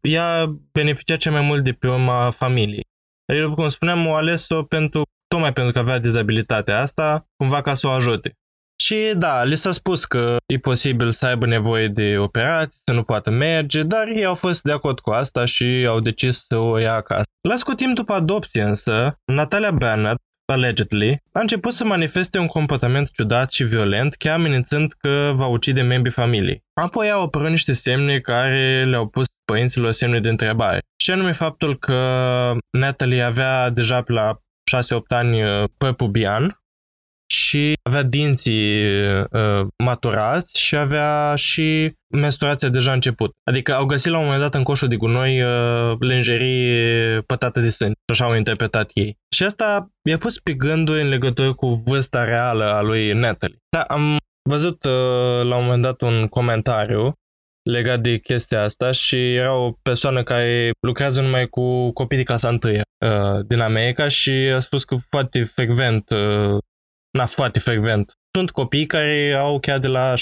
ea 0.00 0.46
beneficia 0.72 1.16
cel 1.16 1.32
mai 1.32 1.40
mult 1.40 1.64
de 1.64 1.72
pe 1.72 1.88
urma 1.88 2.30
familiei. 2.30 2.88
Adică, 3.30 3.44
după 3.44 3.60
cum 3.60 3.70
spuneam, 3.70 4.06
o 4.06 4.14
ales-o 4.14 4.62
pentru, 4.62 5.02
tocmai 5.28 5.52
pentru 5.52 5.72
că 5.72 5.78
avea 5.78 5.98
dizabilitatea 5.98 6.80
asta, 6.80 7.26
cumva 7.36 7.60
ca 7.60 7.74
să 7.74 7.86
o 7.86 7.90
ajute. 7.90 8.32
Și 8.80 9.12
da, 9.16 9.44
li 9.44 9.56
s-a 9.56 9.72
spus 9.72 10.04
că 10.04 10.36
e 10.46 10.58
posibil 10.58 11.12
să 11.12 11.26
aibă 11.26 11.46
nevoie 11.46 11.88
de 11.88 12.18
operații, 12.18 12.80
să 12.84 12.92
nu 12.92 13.02
poată 13.02 13.30
merge, 13.30 13.82
dar 13.82 14.08
ei 14.08 14.24
au 14.24 14.34
fost 14.34 14.62
de 14.62 14.72
acord 14.72 15.00
cu 15.00 15.10
asta 15.10 15.44
și 15.44 15.86
au 15.88 16.00
decis 16.00 16.44
să 16.48 16.56
o 16.56 16.78
ia 16.78 16.94
acasă. 16.94 17.24
La 17.48 17.56
scurt 17.56 17.76
timp 17.76 17.94
după 17.94 18.12
adopție 18.12 18.62
însă, 18.62 19.18
Natalia 19.24 19.70
Bernard, 19.70 20.18
allegedly, 20.52 21.22
a 21.32 21.40
început 21.40 21.72
să 21.72 21.84
manifeste 21.84 22.38
un 22.38 22.46
comportament 22.46 23.10
ciudat 23.10 23.52
și 23.52 23.64
violent, 23.64 24.14
chiar 24.14 24.34
amenințând 24.34 24.92
că 24.92 25.32
va 25.34 25.46
ucide 25.46 25.82
membrii 25.82 26.12
familiei. 26.12 26.62
Apoi 26.74 27.10
au 27.10 27.22
apărut 27.22 27.50
niște 27.50 27.72
semne 27.72 28.18
care 28.18 28.84
le-au 28.84 29.06
pus 29.06 29.26
părinților 29.44 29.92
semne 29.92 30.20
de 30.20 30.28
întrebare. 30.28 30.78
Și 31.02 31.10
anume 31.10 31.32
faptul 31.32 31.78
că 31.78 31.96
Natalie 32.70 33.22
avea 33.22 33.70
deja 33.70 34.02
pe 34.02 34.12
la 34.12 34.34
6-8 34.34 34.38
ani 35.08 35.42
uh, 35.42 35.64
păr 35.78 35.94
pubian, 35.94 36.59
și 37.30 37.72
avea 37.82 38.02
dinții 38.02 38.84
uh, 39.18 39.66
maturați 39.84 40.60
și 40.60 40.76
avea 40.76 41.34
și 41.36 41.92
menstruația 42.08 42.68
deja 42.68 42.92
început. 42.92 43.30
Adică 43.50 43.74
au 43.74 43.86
găsit 43.86 44.10
la 44.10 44.18
un 44.18 44.24
moment 44.24 44.42
dat 44.42 44.54
în 44.54 44.62
coșul 44.62 44.88
de 44.88 44.96
gunoi 44.96 45.42
uh, 45.42 45.96
lenjerii 45.98 47.22
pătate 47.22 47.60
de 47.60 47.68
sânge. 47.68 47.94
Așa 48.12 48.24
au 48.24 48.34
interpretat 48.34 48.90
ei. 48.94 49.16
Și 49.34 49.44
asta 49.44 49.90
i-a 50.08 50.18
pus 50.18 50.38
pe 50.38 50.52
gânduri 50.52 51.02
în 51.02 51.08
legătură 51.08 51.54
cu 51.54 51.82
vârsta 51.84 52.24
reală 52.24 52.64
a 52.64 52.80
lui 52.80 53.12
Natalie. 53.12 53.56
Da, 53.68 53.82
am 53.82 54.16
văzut 54.48 54.84
uh, 54.84 54.92
la 55.42 55.56
un 55.56 55.64
moment 55.64 55.82
dat 55.82 56.00
un 56.00 56.26
comentariu 56.26 57.12
legat 57.62 58.00
de 58.00 58.18
chestia 58.18 58.62
asta 58.62 58.90
și 58.90 59.34
era 59.34 59.54
o 59.54 59.72
persoană 59.82 60.22
care 60.22 60.70
lucrează 60.80 61.20
numai 61.20 61.46
cu 61.46 61.92
copii 61.92 62.16
de 62.16 62.22
clasa 62.22 62.48
1 62.48 62.58
uh, 62.72 62.80
din 63.46 63.60
America 63.60 64.08
și 64.08 64.30
a 64.30 64.60
spus 64.60 64.84
că 64.84 64.96
foarte 64.96 65.44
frecvent 65.44 66.10
uh, 66.10 66.58
na, 67.10 67.26
foarte 67.26 67.58
frecvent. 67.58 68.12
Sunt 68.36 68.50
copii 68.50 68.86
care 68.86 69.34
au 69.38 69.60
chiar 69.60 69.78
de 69.78 69.86
la 69.86 70.14
6-7 70.14 70.20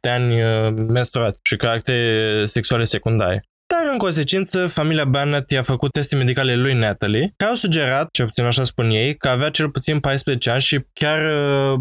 ani 0.00 0.42
uh, 0.42 0.74
menstruat 0.88 1.38
și 1.42 1.56
caractere 1.56 2.46
sexuale 2.46 2.84
secundare. 2.84 3.44
Dar, 3.74 3.92
în 3.92 3.98
consecință, 3.98 4.66
familia 4.66 5.04
Barnett 5.04 5.50
i-a 5.50 5.62
făcut 5.62 5.92
teste 5.92 6.16
medicale 6.16 6.54
lui 6.54 6.74
Natalie, 6.74 7.32
care 7.36 7.50
au 7.50 7.56
sugerat, 7.56 8.10
ce 8.10 8.24
puțin 8.24 8.44
așa 8.44 8.64
spun 8.64 8.90
ei, 8.90 9.16
că 9.16 9.28
avea 9.28 9.50
cel 9.50 9.70
puțin 9.70 10.00
14 10.00 10.50
ani 10.50 10.60
și 10.60 10.86
chiar 10.92 11.18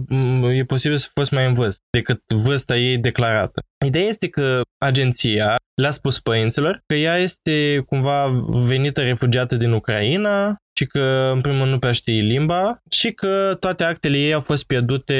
uh, 0.09 0.57
e 0.57 0.63
posibil 0.63 0.97
să 0.97 1.09
fost 1.13 1.31
mai 1.31 1.45
în 1.45 1.53
vârstă 1.53 1.81
decât 1.89 2.21
vârsta 2.27 2.77
ei 2.77 2.97
declarată. 2.97 3.61
Ideea 3.85 4.05
este 4.05 4.27
că 4.27 4.61
agenția 4.77 5.55
le-a 5.81 5.91
spus 5.91 6.19
părinților 6.19 6.81
că 6.85 6.95
ea 6.95 7.17
este 7.17 7.83
cumva 7.85 8.45
venită 8.47 9.01
refugiată 9.01 9.55
din 9.55 9.71
Ucraina 9.71 10.55
și 10.79 10.85
că 10.85 11.31
în 11.33 11.41
primul 11.41 11.59
rând 11.59 11.71
nu 11.71 11.79
prea 11.79 11.91
știe 11.91 12.21
limba 12.21 12.81
și 12.89 13.11
că 13.11 13.57
toate 13.59 13.83
actele 13.83 14.17
ei 14.17 14.33
au 14.33 14.39
fost 14.39 14.65
pierdute 14.65 15.19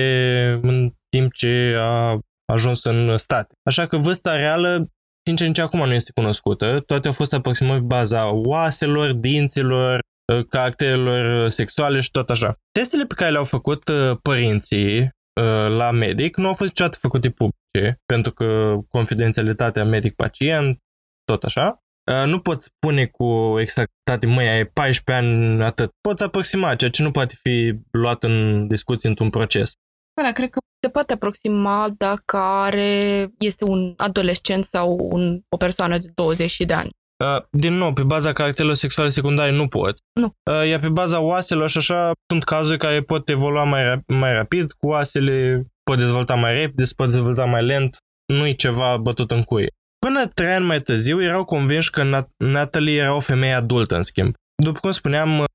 în 0.61 0.91
timp 1.09 1.33
ce 1.33 1.75
a 1.77 2.19
ajuns 2.45 2.83
în 2.83 3.17
state. 3.17 3.53
Așa 3.63 3.85
că 3.85 3.97
vârsta 3.97 4.35
reală 4.35 4.91
sincer, 5.25 5.47
nici 5.47 5.59
acum 5.59 5.87
nu 5.87 5.93
este 5.93 6.11
cunoscută. 6.11 6.79
Toate 6.85 7.07
au 7.07 7.13
fost 7.13 7.33
aproximativ 7.33 7.81
baza 7.81 8.33
oaselor, 8.33 9.11
dinților, 9.11 9.99
ă, 10.33 10.43
caracterelor 10.43 11.49
sexuale 11.49 11.99
și 11.99 12.11
tot 12.11 12.29
așa. 12.29 12.55
Testele 12.71 13.05
pe 13.05 13.13
care 13.13 13.31
le-au 13.31 13.43
făcut 13.43 13.89
ă, 13.89 14.19
părinții 14.21 15.09
ă, 15.41 15.67
la 15.67 15.91
medic 15.91 16.37
nu 16.37 16.47
au 16.47 16.53
fost 16.53 16.69
niciodată 16.69 16.97
făcute 17.01 17.29
publice, 17.29 17.99
pentru 18.05 18.31
că 18.31 18.77
confidențialitatea 18.89 19.83
medic-pacient, 19.83 20.77
tot 21.23 21.43
așa. 21.43 21.79
Nu 22.25 22.39
poți 22.39 22.65
spune 22.65 23.05
cu 23.05 23.55
exactitate, 23.59 24.25
măi, 24.25 24.47
ai 24.47 24.65
14 24.65 25.25
ani, 25.25 25.63
atât. 25.63 25.91
Poți 26.01 26.23
aproxima, 26.23 26.75
ceea 26.75 26.89
ce 26.89 27.03
nu 27.03 27.11
poate 27.11 27.33
fi 27.41 27.79
luat 27.91 28.23
în 28.23 28.67
discuție 28.67 29.09
într-un 29.09 29.29
proces. 29.29 29.73
Da, 30.21 30.31
cred 30.31 30.49
că 30.49 30.59
se 30.81 30.89
poate 30.89 31.13
aproxima 31.13 31.93
dacă 31.97 32.37
are, 32.37 33.27
este 33.37 33.63
un 33.63 33.93
adolescent 33.97 34.65
sau 34.65 35.09
un, 35.11 35.41
o 35.49 35.57
persoană 35.57 35.97
de 35.97 36.11
20 36.15 36.57
de 36.57 36.73
ani. 36.73 36.89
Uh, 37.23 37.43
din 37.51 37.73
nou, 37.73 37.93
pe 37.93 38.03
baza 38.03 38.33
caracterelor 38.33 38.75
sexuale 38.75 39.09
secundare 39.09 39.51
nu 39.51 39.67
poți. 39.67 40.01
Nu. 40.13 40.25
Uh, 40.51 40.67
iar 40.67 40.79
pe 40.79 40.89
baza 40.89 41.19
oaselor 41.19 41.69
și 41.69 41.77
așa 41.77 42.11
sunt 42.29 42.43
cazuri 42.43 42.77
care 42.77 43.01
pot 43.01 43.29
evolua 43.29 43.63
mai, 43.63 43.83
rap- 43.83 44.05
mai 44.07 44.33
rapid, 44.33 44.71
cu 44.71 44.87
oasele 44.87 45.65
pot 45.83 45.97
dezvolta 45.97 46.35
mai 46.35 46.53
repede, 46.53 46.85
se 46.85 46.93
pot 46.95 47.09
dezvolta 47.09 47.45
mai 47.45 47.65
lent, 47.65 47.97
nu 48.33 48.47
e 48.47 48.53
ceva 48.53 48.97
bătut 48.97 49.31
în 49.31 49.43
cuie. 49.43 49.67
Până 49.99 50.27
trei 50.27 50.53
ani 50.53 50.65
mai 50.65 50.79
târziu 50.79 51.23
erau 51.23 51.45
convinși 51.45 51.89
că 51.89 52.03
Nat- 52.03 52.37
Natalie 52.37 53.01
era 53.01 53.15
o 53.15 53.19
femeie 53.19 53.53
adultă, 53.53 53.95
în 53.95 54.03
schimb. 54.03 54.33
După 54.63 54.79
cum 54.79 54.91
spuneam, 54.91 55.45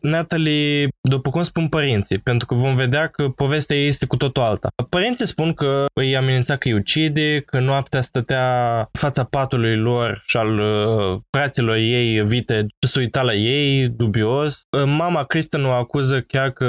Natalie, 0.00 0.88
după 1.08 1.30
cum 1.30 1.42
spun 1.42 1.68
părinții, 1.68 2.18
pentru 2.18 2.46
că 2.46 2.54
vom 2.54 2.74
vedea 2.76 3.06
că 3.06 3.28
povestea 3.28 3.76
ei 3.76 3.86
este 3.86 4.06
cu 4.06 4.16
totul 4.16 4.42
alta. 4.42 4.68
Părinții 4.88 5.26
spun 5.26 5.52
că 5.54 5.86
îi 5.92 6.16
amenința 6.16 6.56
că 6.56 6.68
îi 6.68 6.74
ucide, 6.74 7.40
că 7.40 7.60
noaptea 7.60 8.00
stătea 8.00 8.76
în 8.78 9.00
fața 9.00 9.24
patului 9.24 9.76
lor 9.76 10.22
și 10.26 10.36
al 10.36 10.58
uh, 10.58 11.20
fraților 11.30 11.76
ei 11.76 12.22
vite 12.24 12.66
și 12.86 12.92
se 12.92 13.00
uita 13.00 13.22
la 13.22 13.34
ei, 13.34 13.88
dubios. 13.88 14.62
Uh, 14.76 14.84
mama 14.84 15.24
Kristen 15.24 15.64
o 15.64 15.70
acuză 15.70 16.20
chiar 16.20 16.50
că 16.50 16.66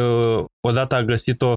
odată 0.68 0.96
a 0.96 1.04
găsit-o 1.04 1.54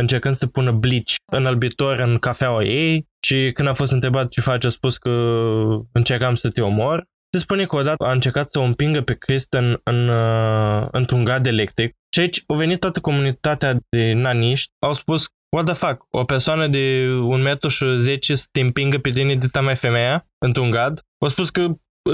încercând 0.00 0.34
să 0.34 0.46
pună 0.46 0.72
bleach 0.72 1.14
înălbitor 1.32 1.98
în 1.98 2.18
cafeaua 2.18 2.64
ei 2.64 3.08
și 3.26 3.50
când 3.54 3.68
a 3.68 3.74
fost 3.74 3.92
întrebat 3.92 4.28
ce 4.28 4.40
face 4.40 4.66
a 4.66 4.70
spus 4.70 4.96
că 4.96 5.10
încercam 5.92 6.34
să 6.34 6.50
te 6.50 6.62
omor. 6.62 7.04
Se 7.32 7.38
spune 7.38 7.66
că 7.66 7.76
odată 7.76 8.04
a 8.04 8.12
încercat 8.12 8.50
să 8.50 8.58
o 8.58 8.62
împingă 8.62 9.00
pe 9.00 9.14
Kristen 9.14 9.80
în, 9.84 10.08
uh, 10.08 10.88
într-un 10.90 11.24
gard 11.24 11.46
electric 11.46 11.94
și 12.14 12.20
aici 12.20 12.42
a 12.46 12.54
venit 12.54 12.80
toată 12.80 13.00
comunitatea 13.00 13.78
de 13.88 14.12
naniști, 14.12 14.70
au 14.86 14.92
spus 14.92 15.28
What 15.56 15.64
the 15.64 15.74
fuck? 15.74 16.06
O 16.10 16.24
persoană 16.24 16.66
de 16.66 17.06
1,10 17.08 18.32
m 18.32 18.34
să 18.34 18.46
te 18.52 18.60
împingă 18.60 18.98
pe 18.98 19.10
tine 19.10 19.34
de 19.34 19.60
mai 19.60 19.76
femeia 19.76 20.26
într-un 20.38 20.70
gard? 20.70 21.00
Au 21.22 21.28
spus 21.28 21.50
că 21.50 21.66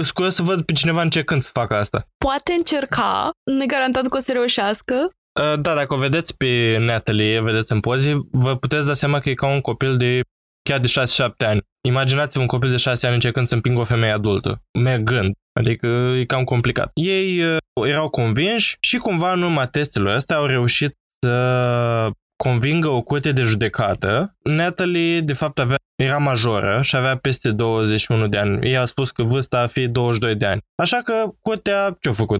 scură 0.02 0.28
să 0.28 0.42
văd 0.42 0.64
pe 0.64 0.72
cineva 0.72 1.02
încercând 1.02 1.42
să 1.42 1.50
facă 1.52 1.74
asta. 1.74 2.08
Poate 2.18 2.52
încerca, 2.52 3.30
negarantat 3.44 4.06
că 4.06 4.16
o 4.16 4.20
să 4.20 4.32
reușească. 4.32 4.94
Uh, 5.40 5.60
da, 5.60 5.74
dacă 5.74 5.94
o 5.94 5.96
vedeți 5.96 6.36
pe 6.36 6.76
Natalie, 6.80 7.40
vedeți 7.40 7.72
în 7.72 7.80
poze, 7.80 8.26
vă 8.30 8.56
puteți 8.56 8.86
da 8.86 8.94
seama 8.94 9.20
că 9.20 9.28
e 9.30 9.34
ca 9.34 9.46
un 9.46 9.60
copil 9.60 9.96
de 9.96 10.20
chiar 10.62 10.80
de 10.80 10.92
6-7 11.24 11.46
ani. 11.46 11.60
Imaginați-vă 11.88 12.40
un 12.40 12.46
copil 12.46 12.70
de 12.70 12.76
6 12.76 13.06
ani 13.06 13.14
încercând 13.14 13.46
să 13.46 13.54
împingă 13.54 13.80
o 13.80 13.84
femeie 13.84 14.12
adultă, 14.12 14.62
mergând. 14.78 15.34
Adică 15.60 15.86
e 15.86 16.24
cam 16.24 16.44
complicat. 16.44 16.90
Ei 16.94 17.42
uh, 17.42 17.56
erau 17.88 18.08
convinși 18.08 18.76
și 18.80 18.98
cumva 18.98 19.32
în 19.32 19.42
urma 19.42 19.66
testelor 19.66 20.14
astea 20.14 20.36
au 20.36 20.46
reușit 20.46 20.94
să 21.24 22.10
convingă 22.36 22.88
o 22.88 23.02
curte 23.02 23.32
de 23.32 23.42
judecată. 23.42 24.36
Natalie, 24.42 25.20
de 25.20 25.32
fapt, 25.32 25.58
avea, 25.58 25.76
era 26.02 26.18
majoră 26.18 26.80
și 26.82 26.96
avea 26.96 27.16
peste 27.16 27.50
21 27.50 28.28
de 28.28 28.38
ani. 28.38 28.66
Ei 28.66 28.76
a 28.76 28.84
spus 28.84 29.10
că 29.10 29.22
vârsta 29.22 29.60
ar 29.60 29.68
fi 29.68 29.88
22 29.88 30.36
de 30.36 30.46
ani. 30.46 30.60
Așa 30.82 31.02
că 31.02 31.24
curtea 31.40 31.96
ce-a 32.00 32.12
făcut? 32.12 32.38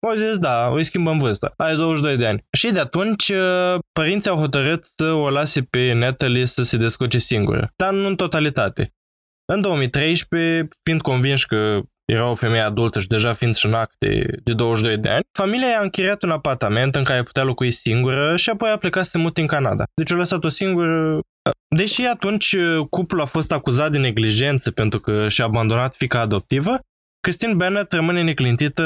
Au 0.00 0.14
zis, 0.16 0.38
da, 0.38 0.66
îi 0.74 0.84
schimbăm 0.84 1.18
vârsta. 1.18 1.52
Ai 1.56 1.76
22 1.76 2.16
de 2.16 2.26
ani. 2.26 2.44
Și 2.52 2.70
de 2.70 2.78
atunci, 2.78 3.28
uh, 3.28 3.78
părinții 3.92 4.30
au 4.30 4.38
hotărât 4.38 4.84
să 4.84 5.04
o 5.04 5.30
lase 5.30 5.62
pe 5.62 5.92
Natalie 5.92 6.46
să 6.46 6.62
se 6.62 6.76
descurce 6.76 7.18
singură. 7.18 7.72
Dar 7.76 7.92
nu 7.92 8.06
în 8.06 8.16
totalitate. 8.16 8.94
În 9.52 9.60
2013, 9.60 10.68
fiind 10.82 11.00
convinși 11.00 11.46
că 11.46 11.80
era 12.04 12.30
o 12.30 12.34
femeie 12.34 12.62
adultă 12.62 13.00
și 13.00 13.06
deja 13.06 13.32
fiind 13.32 13.54
și 13.54 13.66
în 13.66 13.74
acte 13.74 14.40
de 14.44 14.52
22 14.52 14.98
de 14.98 15.08
ani, 15.08 15.22
familia 15.32 15.68
i-a 15.68 15.80
închiriat 15.80 16.22
un 16.22 16.30
apartament 16.30 16.94
în 16.94 17.04
care 17.04 17.22
putea 17.22 17.42
locui 17.42 17.70
singură 17.70 18.36
și 18.36 18.50
apoi 18.50 18.70
a 18.70 18.76
plecat 18.76 19.04
să 19.04 19.10
se 19.10 19.18
mute 19.18 19.40
în 19.40 19.46
Canada. 19.46 19.84
Deci 19.94 20.12
a 20.12 20.14
lăsat-o 20.14 20.48
singură. 20.48 21.20
Deși 21.76 22.04
atunci 22.04 22.52
uh, 22.52 22.86
cuplul 22.90 23.20
a 23.20 23.24
fost 23.24 23.52
acuzat 23.52 23.90
de 23.90 23.98
neglijență 23.98 24.70
pentru 24.70 25.00
că 25.00 25.28
și-a 25.28 25.44
abandonat 25.44 25.94
fica 25.94 26.20
adoptivă, 26.20 26.78
Christine 27.26 27.54
Bennett 27.54 27.92
rămâne 27.92 28.22
neclintită 28.22 28.84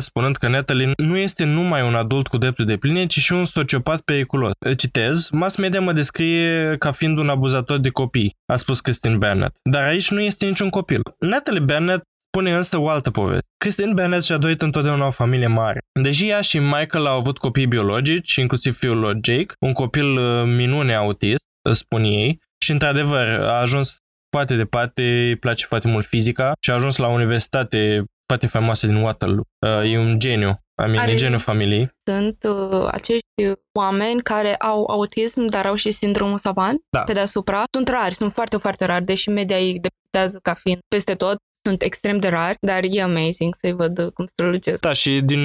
spunând 0.00 0.36
că 0.36 0.48
Natalie 0.48 0.92
nu 0.96 1.16
este 1.16 1.44
numai 1.44 1.82
un 1.82 1.94
adult 1.94 2.26
cu 2.26 2.36
drepturi 2.36 2.66
de 2.66 2.76
pline, 2.76 3.06
ci 3.06 3.18
și 3.18 3.32
un 3.32 3.44
sociopat 3.44 4.00
periculos. 4.00 4.52
Citez, 4.76 5.28
mass 5.30 5.56
media 5.56 5.80
mă 5.80 5.92
descrie 5.92 6.76
ca 6.78 6.92
fiind 6.92 7.18
un 7.18 7.28
abuzator 7.28 7.78
de 7.78 7.88
copii, 7.88 8.36
a 8.46 8.56
spus 8.56 8.80
Christine 8.80 9.16
Bennett. 9.16 9.54
Dar 9.70 9.82
aici 9.82 10.10
nu 10.10 10.20
este 10.20 10.46
niciun 10.46 10.70
copil. 10.70 11.02
Natalie 11.18 11.60
Bennett 11.60 12.02
spune 12.28 12.56
însă 12.56 12.78
o 12.78 12.88
altă 12.88 13.10
poveste. 13.10 13.46
Christine 13.58 13.92
Bennett 13.92 14.24
și-a 14.24 14.36
dorit 14.36 14.62
întotdeauna 14.62 15.06
o 15.06 15.10
familie 15.10 15.46
mare. 15.46 15.78
Deși 16.02 16.28
ea 16.28 16.40
și 16.40 16.58
Michael 16.58 17.06
au 17.06 17.18
avut 17.18 17.38
copii 17.38 17.66
biologici, 17.66 18.34
inclusiv 18.34 18.78
fiul 18.78 18.98
lor 18.98 19.18
Jake, 19.22 19.54
un 19.60 19.72
copil 19.72 20.16
uh, 20.16 20.44
minune 20.44 20.94
autist, 20.94 21.44
spun 21.72 22.04
ei, 22.04 22.40
și 22.62 22.70
într-adevăr 22.70 23.26
a 23.40 23.60
ajuns 23.60 23.96
foarte 24.36 24.56
departe, 24.56 25.02
îi 25.02 25.36
place 25.36 25.64
foarte 25.66 25.88
mult 25.88 26.06
fizica 26.06 26.52
și 26.60 26.70
a 26.70 26.74
ajuns 26.74 26.96
la 26.96 27.08
universitate 27.08 28.04
foarte 28.26 28.46
faimoasă 28.46 28.86
din 28.86 28.96
Waterloo. 28.96 29.44
Uh, 29.66 29.92
e 29.92 29.98
un 29.98 30.18
geniu. 30.18 30.48
I 30.84 30.90
mean, 30.90 30.98
Are- 30.98 31.12
e 31.12 31.14
genul 31.16 31.38
familiei. 31.38 31.88
Sunt 32.10 32.36
uh, 32.42 32.88
acești 32.90 33.26
oameni 33.72 34.22
care 34.22 34.54
au 34.56 34.84
autism, 34.84 35.46
dar 35.46 35.66
au 35.66 35.74
și 35.74 35.90
sindromul 35.90 36.38
savant 36.38 36.80
Da. 36.90 37.00
pe 37.00 37.12
deasupra. 37.12 37.62
Sunt 37.72 37.88
rari, 37.88 38.14
sunt 38.14 38.32
foarte, 38.32 38.56
foarte 38.56 38.84
rari, 38.84 39.04
deși 39.04 39.28
media 39.28 39.56
îi 39.56 39.78
depictează 39.80 40.38
ca 40.42 40.54
fiind 40.54 40.80
peste 40.88 41.14
tot. 41.14 41.36
Sunt 41.68 41.82
extrem 41.82 42.18
de 42.18 42.28
rari, 42.28 42.56
dar 42.60 42.80
e 42.90 43.02
amazing 43.02 43.54
să-i 43.54 43.72
văd 43.72 43.98
uh, 43.98 44.12
cum 44.14 44.26
strălucesc. 44.26 44.80
Da, 44.80 44.92
și 44.92 45.20
din 45.24 45.40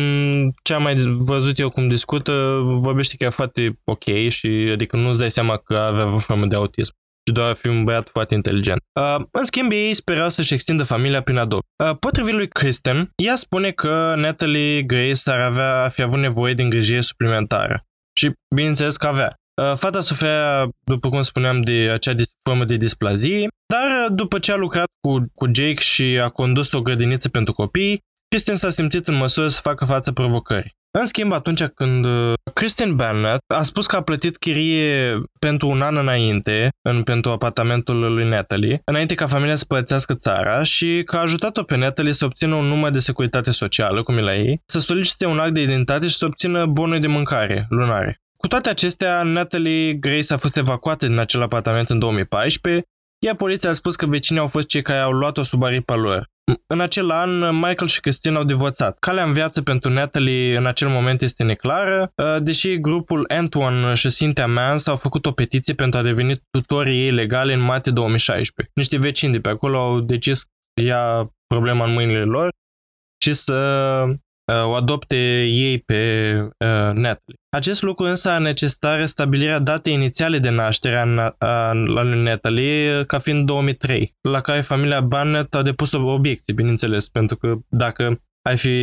ce 0.63 0.73
am 0.73 0.81
mai 0.81 0.95
văzut 1.19 1.59
eu 1.59 1.69
cum 1.69 1.87
discută, 1.87 2.59
vorbește 2.63 3.15
chiar 3.17 3.31
foarte 3.31 3.79
ok 3.83 4.03
și 4.29 4.69
adică 4.73 4.97
nu-ți 4.97 5.19
dai 5.19 5.31
seama 5.31 5.57
că 5.57 5.75
avea 5.75 6.13
o 6.15 6.19
formă 6.19 6.45
de 6.45 6.55
autism 6.55 6.93
și 7.27 7.33
doar 7.33 7.49
a 7.49 7.53
fi 7.53 7.67
un 7.67 7.83
băiat 7.83 8.09
foarte 8.09 8.33
inteligent. 8.33 8.81
Uh, 8.99 9.25
în 9.31 9.45
schimb, 9.45 9.71
ei 9.71 9.93
sperau 9.93 10.29
să-și 10.29 10.53
extindă 10.53 10.83
familia 10.83 11.21
prin 11.21 11.37
adopt. 11.37 11.65
Uh, 11.83 11.97
potrivit 11.99 12.33
lui 12.33 12.47
Kristen, 12.47 13.09
ea 13.15 13.35
spune 13.35 13.71
că 13.71 14.13
Natalie 14.15 14.81
Grace 14.81 15.31
ar 15.31 15.39
avea 15.39 15.83
ar 15.83 15.91
fi 15.91 16.01
avut 16.01 16.19
nevoie 16.19 16.53
de 16.53 16.63
îngrijire 16.63 17.01
suplimentară. 17.01 17.83
Și 18.19 18.31
bineînțeles 18.55 18.97
că 18.97 19.07
avea. 19.07 19.35
Uh, 19.61 19.77
Fata 19.77 19.99
suferea, 19.99 20.67
după 20.85 21.09
cum 21.09 21.21
spuneam, 21.21 21.61
de 21.61 21.89
acea 21.93 22.13
dis- 22.13 22.35
formă 22.49 22.65
de 22.65 22.75
displazie, 22.75 23.47
dar 23.73 23.87
uh, 23.89 24.15
după 24.15 24.39
ce 24.39 24.51
a 24.51 24.55
lucrat 24.55 24.87
cu, 25.07 25.25
cu 25.35 25.45
Jake 25.45 25.79
și 25.79 26.19
a 26.23 26.29
condus 26.29 26.71
o 26.71 26.81
grădiniță 26.81 27.29
pentru 27.29 27.53
copii, 27.53 27.99
Kristen 28.27 28.55
s-a 28.55 28.69
simțit 28.69 29.07
în 29.07 29.15
măsură 29.15 29.47
să 29.47 29.59
facă 29.61 29.85
față 29.85 30.11
provocării. 30.11 30.75
În 30.91 31.05
schimb, 31.05 31.31
atunci 31.31 31.63
când 31.63 32.05
uh, 32.05 32.33
Kristen 32.53 32.95
Bennett 32.95 33.43
a 33.47 33.63
spus 33.63 33.85
că 33.85 33.95
a 33.95 34.01
plătit 34.01 34.37
chirie 34.37 35.21
pentru 35.39 35.67
un 35.67 35.81
an 35.81 35.97
înainte, 35.97 36.69
în, 36.81 37.03
pentru 37.03 37.31
apartamentul 37.31 38.13
lui 38.13 38.27
Natalie, 38.29 38.81
înainte 38.85 39.15
ca 39.15 39.27
familia 39.27 39.55
să 39.55 39.65
părăsească 39.65 40.13
țara 40.13 40.63
și 40.63 41.01
că 41.05 41.15
a 41.15 41.21
ajutat-o 41.21 41.63
pe 41.63 41.75
Natalie 41.75 42.13
să 42.13 42.25
obțină 42.25 42.55
un 42.55 42.65
număr 42.65 42.91
de 42.91 42.99
securitate 42.99 43.51
socială, 43.51 44.03
cum 44.03 44.17
e 44.17 44.21
la 44.21 44.35
ei, 44.35 44.61
să 44.65 44.79
solicite 44.79 45.25
un 45.25 45.39
act 45.39 45.53
de 45.53 45.61
identitate 45.61 46.07
și 46.07 46.15
să 46.15 46.25
obțină 46.25 46.65
bonuri 46.65 46.99
de 46.99 47.07
mâncare 47.07 47.65
lunare. 47.69 48.21
Cu 48.37 48.47
toate 48.47 48.69
acestea, 48.69 49.23
Natalie 49.23 49.93
Grace 49.93 50.33
a 50.33 50.37
fost 50.37 50.57
evacuată 50.57 51.07
din 51.07 51.17
acel 51.17 51.41
apartament 51.41 51.89
în 51.89 51.99
2014, 51.99 52.83
iar 53.19 53.35
poliția 53.35 53.69
a 53.69 53.73
spus 53.73 53.95
că 53.95 54.05
vecinii 54.05 54.41
au 54.41 54.47
fost 54.47 54.67
cei 54.67 54.81
care 54.81 54.99
au 54.99 55.11
luat-o 55.11 55.43
sub 55.43 55.63
aripa 55.63 55.95
lor. 55.95 56.29
În 56.67 56.79
acel 56.79 57.09
an, 57.11 57.55
Michael 57.55 57.87
și 57.87 57.99
Christine 57.99 58.35
au 58.35 58.43
divorțat. 58.43 58.97
Calea 58.99 59.23
în 59.23 59.33
viață 59.33 59.61
pentru 59.61 59.89
Natalie 59.89 60.57
în 60.57 60.65
acel 60.65 60.89
moment 60.89 61.21
este 61.21 61.43
neclară, 61.43 62.11
uh, 62.15 62.41
deși 62.43 62.79
grupul 62.79 63.25
Antoine 63.27 63.93
și 63.93 64.09
Cynthia 64.09 64.47
Mans 64.47 64.87
au 64.87 64.95
făcut 64.95 65.25
o 65.25 65.31
petiție 65.31 65.73
pentru 65.73 65.99
a 65.99 66.03
deveni 66.03 66.41
tutorii 66.49 67.03
ei 67.03 67.11
legale 67.11 67.53
în 67.53 67.59
martie 67.59 67.91
2016. 67.91 68.73
Niște 68.75 68.97
vecini 68.97 69.31
de 69.31 69.39
pe 69.39 69.49
acolo 69.49 69.77
au 69.77 69.99
decis 69.99 70.37
să 70.37 70.85
ia 70.85 71.31
problema 71.47 71.85
în 71.85 71.93
mâinile 71.93 72.23
lor 72.23 72.49
și 73.23 73.33
să 73.33 73.55
uh, 74.07 74.15
o 74.53 74.73
adopte 74.73 75.43
ei 75.43 75.77
pe 75.77 76.31
uh, 76.41 76.93
Natalie. 76.93 77.39
Acest 77.49 77.81
lucru 77.81 78.05
însă 78.05 78.29
a 78.29 78.37
necesitat 78.37 79.09
stabilirea 79.09 79.59
datei 79.59 79.93
inițiale 79.93 80.39
de 80.39 80.49
naștere 80.49 80.97
a, 80.97 81.05
Na- 81.05 81.35
a, 81.37 81.47
a 81.47 81.73
lui 81.73 82.23
Natalie 82.23 83.03
ca 83.03 83.19
fiind 83.19 83.45
2003, 83.45 84.15
la 84.21 84.41
care 84.41 84.61
familia 84.61 85.01
Barnett 85.01 85.55
a 85.55 85.61
depus 85.61 85.91
o 85.91 85.99
obiecție, 85.99 86.53
bineînțeles, 86.53 87.09
pentru 87.09 87.35
că 87.35 87.53
dacă 87.69 88.21
ai 88.47 88.57
fi 88.57 88.77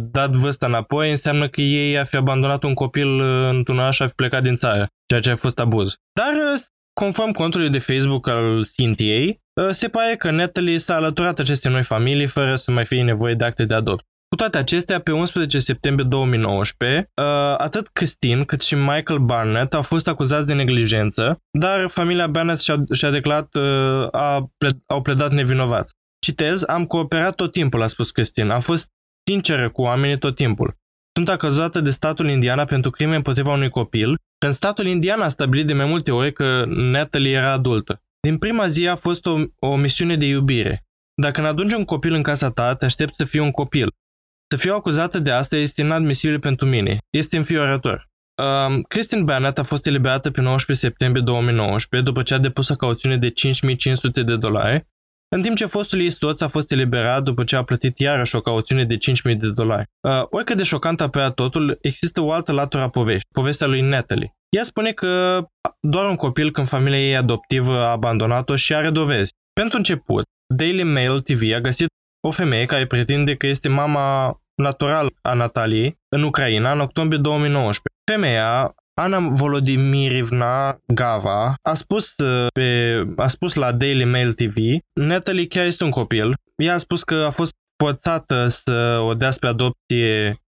dat 0.00 0.30
vârsta 0.30 0.66
înapoi, 0.66 1.10
înseamnă 1.10 1.48
că 1.48 1.60
ei 1.60 1.98
ar 1.98 2.06
fi 2.06 2.16
abandonat 2.16 2.62
un 2.62 2.74
copil 2.74 3.20
uh, 3.20 3.48
într-un 3.50 3.78
oraș 3.78 3.94
și 3.94 4.02
ar 4.02 4.08
fi 4.08 4.14
plecat 4.14 4.42
din 4.42 4.56
țară, 4.56 4.86
ceea 5.06 5.20
ce 5.20 5.30
a 5.30 5.36
fost 5.36 5.58
abuz. 5.58 5.94
Dar, 6.12 6.32
uh, 6.54 6.60
conform 6.92 7.32
contului 7.32 7.70
de 7.70 7.78
Facebook 7.78 8.28
al 8.28 8.66
Cynthiei, 8.76 9.40
uh, 9.60 9.70
se 9.70 9.88
pare 9.88 10.16
că 10.16 10.30
Natalie 10.30 10.78
s-a 10.78 10.94
alăturat 10.94 11.38
acestei 11.38 11.72
noi 11.72 11.82
familii 11.82 12.26
fără 12.26 12.56
să 12.56 12.72
mai 12.72 12.84
fie 12.84 13.02
nevoie 13.02 13.34
de 13.34 13.44
acte 13.44 13.64
de 13.64 13.74
adopt. 13.74 14.04
Cu 14.30 14.36
toate 14.36 14.58
acestea, 14.58 15.00
pe 15.00 15.12
11 15.12 15.58
septembrie 15.58 16.06
2019, 16.08 17.10
uh, 17.14 17.24
atât 17.58 17.88
Christine 17.88 18.44
cât 18.44 18.62
și 18.62 18.74
Michael 18.74 19.18
Barnett 19.18 19.74
au 19.74 19.82
fost 19.82 20.08
acuzați 20.08 20.46
de 20.46 20.54
neglijență, 20.54 21.42
dar 21.58 21.88
familia 21.88 22.26
Barnett 22.26 22.60
și-a, 22.60 22.76
și-a 22.92 23.10
declarat, 23.10 23.54
uh, 23.54 24.08
a 24.10 24.50
ple- 24.58 24.82
au 24.86 25.02
pledat 25.02 25.32
nevinovați. 25.32 25.94
Citez, 26.26 26.62
am 26.66 26.84
cooperat 26.84 27.34
tot 27.34 27.52
timpul, 27.52 27.82
a 27.82 27.86
spus 27.86 28.10
Christine, 28.10 28.52
am 28.52 28.60
fost 28.60 28.88
sinceră 29.28 29.70
cu 29.70 29.82
oamenii 29.82 30.18
tot 30.18 30.34
timpul. 30.34 30.76
Sunt 31.16 31.28
acuzată 31.28 31.80
de 31.80 31.90
statul 31.90 32.28
Indiana 32.28 32.64
pentru 32.64 32.90
crime 32.90 33.16
împotriva 33.16 33.52
unui 33.52 33.70
copil, 33.70 34.18
când 34.38 34.54
statul 34.54 34.86
Indiana 34.86 35.24
a 35.24 35.28
stabilit 35.28 35.66
de 35.66 35.72
mai 35.72 35.86
multe 35.86 36.10
ori 36.10 36.32
că 36.32 36.64
Natalie 36.66 37.36
era 37.36 37.52
adultă. 37.52 38.02
Din 38.20 38.38
prima 38.38 38.68
zi 38.68 38.86
a 38.86 38.96
fost 38.96 39.26
o, 39.26 39.36
o 39.58 39.76
misiune 39.76 40.16
de 40.16 40.26
iubire. 40.26 40.84
Dacă 41.14 41.40
n-adungi 41.40 41.74
un 41.74 41.84
copil 41.84 42.14
în 42.14 42.22
casa 42.22 42.50
ta, 42.50 42.74
te 42.74 42.84
aștept 42.84 43.16
să 43.16 43.24
fii 43.24 43.40
un 43.40 43.50
copil. 43.50 43.88
Să 44.52 44.56
fiu 44.56 44.74
acuzată 44.74 45.18
de 45.18 45.30
asta 45.30 45.56
este 45.56 45.80
inadmisibil 45.82 46.40
pentru 46.40 46.66
mine. 46.66 46.98
Este 47.10 47.36
înfiorător. 47.36 48.08
Um, 48.42 48.82
Christine 48.82 49.22
Barnett 49.22 49.58
a 49.58 49.62
fost 49.62 49.86
eliberată 49.86 50.30
pe 50.30 50.40
19 50.40 50.86
septembrie 50.86 51.22
2019 51.24 52.10
după 52.10 52.22
ce 52.22 52.34
a 52.34 52.38
depus 52.38 52.68
o 52.68 52.76
cauțiune 52.76 53.16
de 53.16 53.30
5500 53.30 54.22
de 54.22 54.36
dolari, 54.36 54.86
în 55.28 55.42
timp 55.42 55.56
ce 55.56 55.66
fostul 55.66 56.00
ei 56.00 56.10
soț 56.10 56.40
a 56.40 56.48
fost 56.48 56.72
eliberat 56.72 57.22
după 57.22 57.44
ce 57.44 57.56
a 57.56 57.62
plătit 57.62 57.98
iarăși 57.98 58.36
o 58.36 58.40
cauțiune 58.40 58.84
de 58.84 58.96
5.000 58.96 59.36
de 59.38 59.50
dolari. 59.50 59.86
Uh, 60.00 60.26
oricât 60.30 60.56
de 60.56 60.62
șocant 60.62 61.00
apărea 61.00 61.30
totul, 61.30 61.78
există 61.80 62.20
o 62.20 62.32
altă 62.32 62.52
latură 62.52 62.82
a 62.82 62.88
poveștii, 62.88 63.34
povestea 63.34 63.66
lui 63.66 63.80
Natalie. 63.80 64.32
Ea 64.56 64.62
spune 64.62 64.92
că 64.92 65.42
doar 65.80 66.08
un 66.08 66.16
copil 66.16 66.50
când 66.50 66.68
familia 66.68 67.00
ei 67.00 67.16
adoptivă 67.16 67.72
a 67.72 67.90
abandonat-o 67.90 68.56
și 68.56 68.74
are 68.74 68.90
dovezi. 68.90 69.30
Pentru 69.52 69.76
început, 69.76 70.24
Daily 70.54 70.82
Mail 70.82 71.20
TV 71.20 71.40
a 71.54 71.60
găsit 71.60 71.88
o 72.20 72.30
femeie 72.30 72.66
care 72.66 72.86
pretinde 72.86 73.34
că 73.34 73.46
este 73.46 73.68
mama 73.68 74.40
natural 74.54 75.12
a 75.22 75.32
Nataliei 75.32 75.98
în 76.08 76.22
Ucraina 76.22 76.72
în 76.72 76.80
octombrie 76.80 77.20
2019. 77.20 77.82
Femeia, 78.12 78.74
Ana 78.94 79.18
Volodimirivna 79.18 80.78
Gava, 80.94 81.54
a 81.62 81.74
spus, 81.74 82.16
uh, 82.16 82.46
pe, 82.52 83.02
a 83.16 83.28
spus 83.28 83.54
la 83.54 83.72
Daily 83.72 84.04
Mail 84.04 84.32
TV, 84.32 84.56
Natalie 84.92 85.46
chiar 85.46 85.66
este 85.66 85.84
un 85.84 85.90
copil. 85.90 86.34
Ea 86.56 86.74
a 86.74 86.78
spus 86.78 87.02
că 87.02 87.14
a 87.14 87.30
fost 87.30 87.52
forțată 87.82 88.48
să 88.48 88.98
o 89.02 89.14
dea 89.14 89.30
spre 89.30 89.48
adopție 89.48 90.40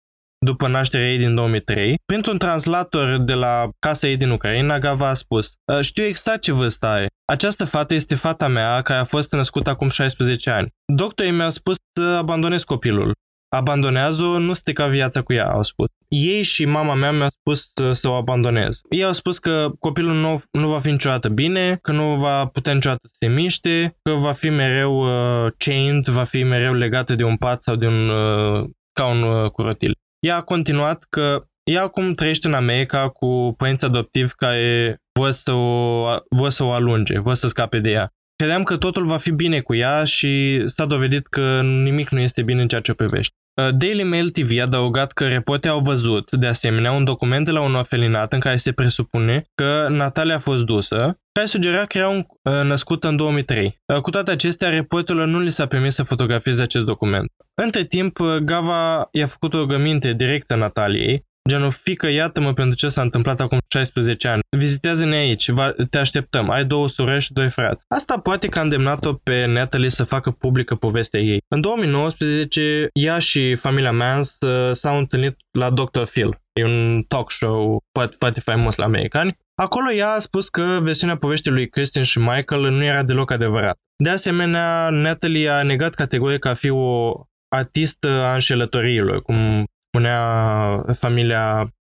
după 0.45 0.67
nașterea 0.67 1.11
ei 1.11 1.17
din 1.17 1.35
2003. 1.35 1.95
Printr-un 2.05 2.37
translator 2.37 3.17
de 3.17 3.33
la 3.33 3.69
casa 3.79 4.07
ei 4.07 4.17
din 4.17 4.29
Ucraina, 4.29 4.79
Gava 4.79 5.07
a 5.07 5.13
spus 5.13 5.51
Știu 5.81 6.03
exact 6.03 6.41
ce 6.41 6.51
vârstă 6.51 6.85
are. 6.85 7.07
Această 7.25 7.65
fată 7.65 7.93
este 7.93 8.15
fata 8.15 8.47
mea 8.47 8.81
care 8.81 8.99
a 8.99 9.03
fost 9.03 9.33
născută 9.33 9.69
acum 9.69 9.89
16 9.89 10.49
ani. 10.49 10.67
Doctorii 10.95 11.31
mi-au 11.31 11.49
spus 11.49 11.77
să 11.93 12.03
abandonez 12.03 12.63
copilul. 12.63 13.13
Abandonează-o, 13.55 14.37
nu 14.37 14.53
strica 14.53 14.87
viața 14.87 15.21
cu 15.21 15.33
ea, 15.33 15.51
au 15.51 15.63
spus. 15.63 15.87
Ei 16.07 16.43
și 16.43 16.65
mama 16.65 16.93
mea 16.93 17.11
mi-au 17.11 17.29
spus 17.29 17.71
să, 17.73 17.91
să 17.91 18.07
o 18.09 18.13
abandonez. 18.13 18.79
Ei 18.89 19.03
au 19.03 19.13
spus 19.13 19.39
că 19.39 19.69
copilul 19.79 20.13
nu, 20.13 20.41
nu 20.51 20.67
va 20.67 20.79
fi 20.79 20.91
niciodată 20.91 21.29
bine, 21.29 21.79
că 21.81 21.91
nu 21.91 22.15
va 22.15 22.45
putea 22.45 22.73
niciodată 22.73 23.01
să 23.07 23.15
se 23.19 23.27
miște, 23.27 23.97
că 24.01 24.11
va 24.11 24.33
fi 24.33 24.49
mereu 24.49 24.93
uh, 24.93 25.51
chained, 25.57 26.05
va 26.05 26.23
fi 26.23 26.43
mereu 26.43 26.73
legată 26.73 27.15
de 27.15 27.23
un 27.23 27.37
pat 27.37 27.63
sau 27.63 27.75
de 27.75 27.87
un, 27.87 28.09
uh, 28.09 28.69
ca 28.93 29.05
un 29.05 29.21
uh, 29.21 29.51
curotil. 29.51 30.00
Ea 30.27 30.35
a 30.35 30.41
continuat 30.41 31.05
că 31.09 31.45
ea 31.63 31.81
acum 31.81 32.13
trăiește 32.13 32.47
în 32.47 32.53
America 32.53 33.09
cu 33.09 33.53
părinți 33.57 33.85
adoptivi 33.85 34.31
care 34.35 34.97
vor 35.19 35.31
să 35.31 35.51
o, 35.51 36.05
vor 36.29 36.49
să 36.49 36.63
o 36.63 36.71
alunge, 36.71 37.19
vor 37.19 37.33
să 37.33 37.47
scape 37.47 37.79
de 37.79 37.89
ea. 37.89 38.13
Credeam 38.35 38.63
că 38.63 38.77
totul 38.77 39.05
va 39.05 39.17
fi 39.17 39.31
bine 39.31 39.61
cu 39.61 39.75
ea 39.75 40.03
și 40.03 40.63
s-a 40.67 40.85
dovedit 40.85 41.27
că 41.27 41.61
nimic 41.61 42.09
nu 42.09 42.19
este 42.19 42.41
bine 42.41 42.61
în 42.61 42.67
ceea 42.67 42.81
ce 42.81 42.91
o 42.91 42.93
privește. 42.95 43.35
Daily 43.71 44.03
Mail 44.03 44.29
TV 44.29 44.59
a 44.59 44.63
adăugat 44.63 45.11
că 45.11 45.27
reporterii 45.27 45.75
au 45.75 45.81
văzut, 45.83 46.31
de 46.31 46.47
asemenea, 46.47 46.91
un 46.91 47.03
document 47.03 47.45
de 47.45 47.51
la 47.51 47.61
un 47.61 47.75
orfelinat 47.75 48.33
în 48.33 48.39
care 48.39 48.57
se 48.57 48.71
presupune 48.71 49.43
că 49.55 49.87
Natalia 49.89 50.35
a 50.35 50.39
fost 50.39 50.63
dusă, 50.63 51.19
care 51.31 51.45
sugera 51.45 51.85
că 51.85 51.97
era 51.97 52.09
un, 52.09 52.25
născut 52.67 53.03
în 53.03 53.15
2003. 53.15 53.81
Cu 54.01 54.09
toate 54.09 54.31
acestea, 54.31 54.69
reporterilor 54.69 55.27
nu 55.27 55.39
li 55.39 55.51
s-a 55.51 55.65
permis 55.65 55.95
să 55.95 56.03
fotografieze 56.03 56.61
acest 56.61 56.85
document. 56.85 57.31
Între 57.53 57.83
timp, 57.83 58.19
Gava 58.43 59.07
i-a 59.11 59.27
făcut 59.27 59.53
o 59.53 59.57
rugăminte 59.57 60.13
directă 60.13 60.55
Nataliei, 60.55 61.25
genul, 61.49 61.71
fică, 61.71 62.07
iată-mă 62.07 62.53
pentru 62.53 62.75
ce 62.75 62.87
s-a 62.87 63.01
întâmplat 63.01 63.39
acum 63.39 63.57
16 63.67 64.27
ani. 64.27 64.41
Vizitează-ne 64.57 65.15
aici, 65.15 65.49
va, 65.49 65.71
te 65.89 65.97
așteptăm, 65.97 66.49
ai 66.49 66.65
două 66.65 66.89
surori 66.89 67.21
și 67.21 67.33
doi 67.33 67.49
frați. 67.49 67.85
Asta 67.87 68.19
poate 68.19 68.47
că 68.47 68.59
a 68.59 68.61
îndemnat-o 68.61 69.13
pe 69.13 69.45
Natalie 69.45 69.89
să 69.89 70.03
facă 70.03 70.31
publică 70.31 70.75
povestea 70.75 71.19
ei. 71.19 71.41
În 71.47 71.61
2019, 71.61 72.87
ea 72.93 73.19
și 73.19 73.55
familia 73.55 73.91
Mans 73.91 74.37
uh, 74.39 74.71
s-au 74.71 74.97
întâlnit 74.97 75.35
la 75.51 75.69
Dr. 75.69 76.03
Phil. 76.03 76.39
E 76.53 76.63
un 76.63 77.03
talk 77.07 77.31
show 77.31 77.83
foarte, 77.91 78.15
foarte 78.19 78.39
faimos 78.39 78.75
la 78.75 78.85
americani. 78.85 79.37
Acolo 79.55 79.91
ea 79.91 80.09
a 80.09 80.19
spus 80.19 80.49
că 80.49 80.79
versiunea 80.81 81.17
poveștii 81.17 81.51
lui 81.51 81.69
Christian 81.69 82.03
și 82.03 82.19
Michael 82.19 82.61
nu 82.61 82.83
era 82.83 83.03
deloc 83.03 83.31
adevărat. 83.31 83.77
De 84.03 84.09
asemenea, 84.09 84.89
Natalie 84.89 85.49
a 85.49 85.63
negat 85.63 85.93
categoric 85.93 86.39
că 86.39 86.47
a 86.47 86.53
fi 86.53 86.69
o 86.69 87.13
artistă 87.55 88.07
a 88.07 88.33
înșelătoriilor, 88.33 89.21
cum 89.21 89.65
spunea 89.91 90.85
familia 90.93 91.73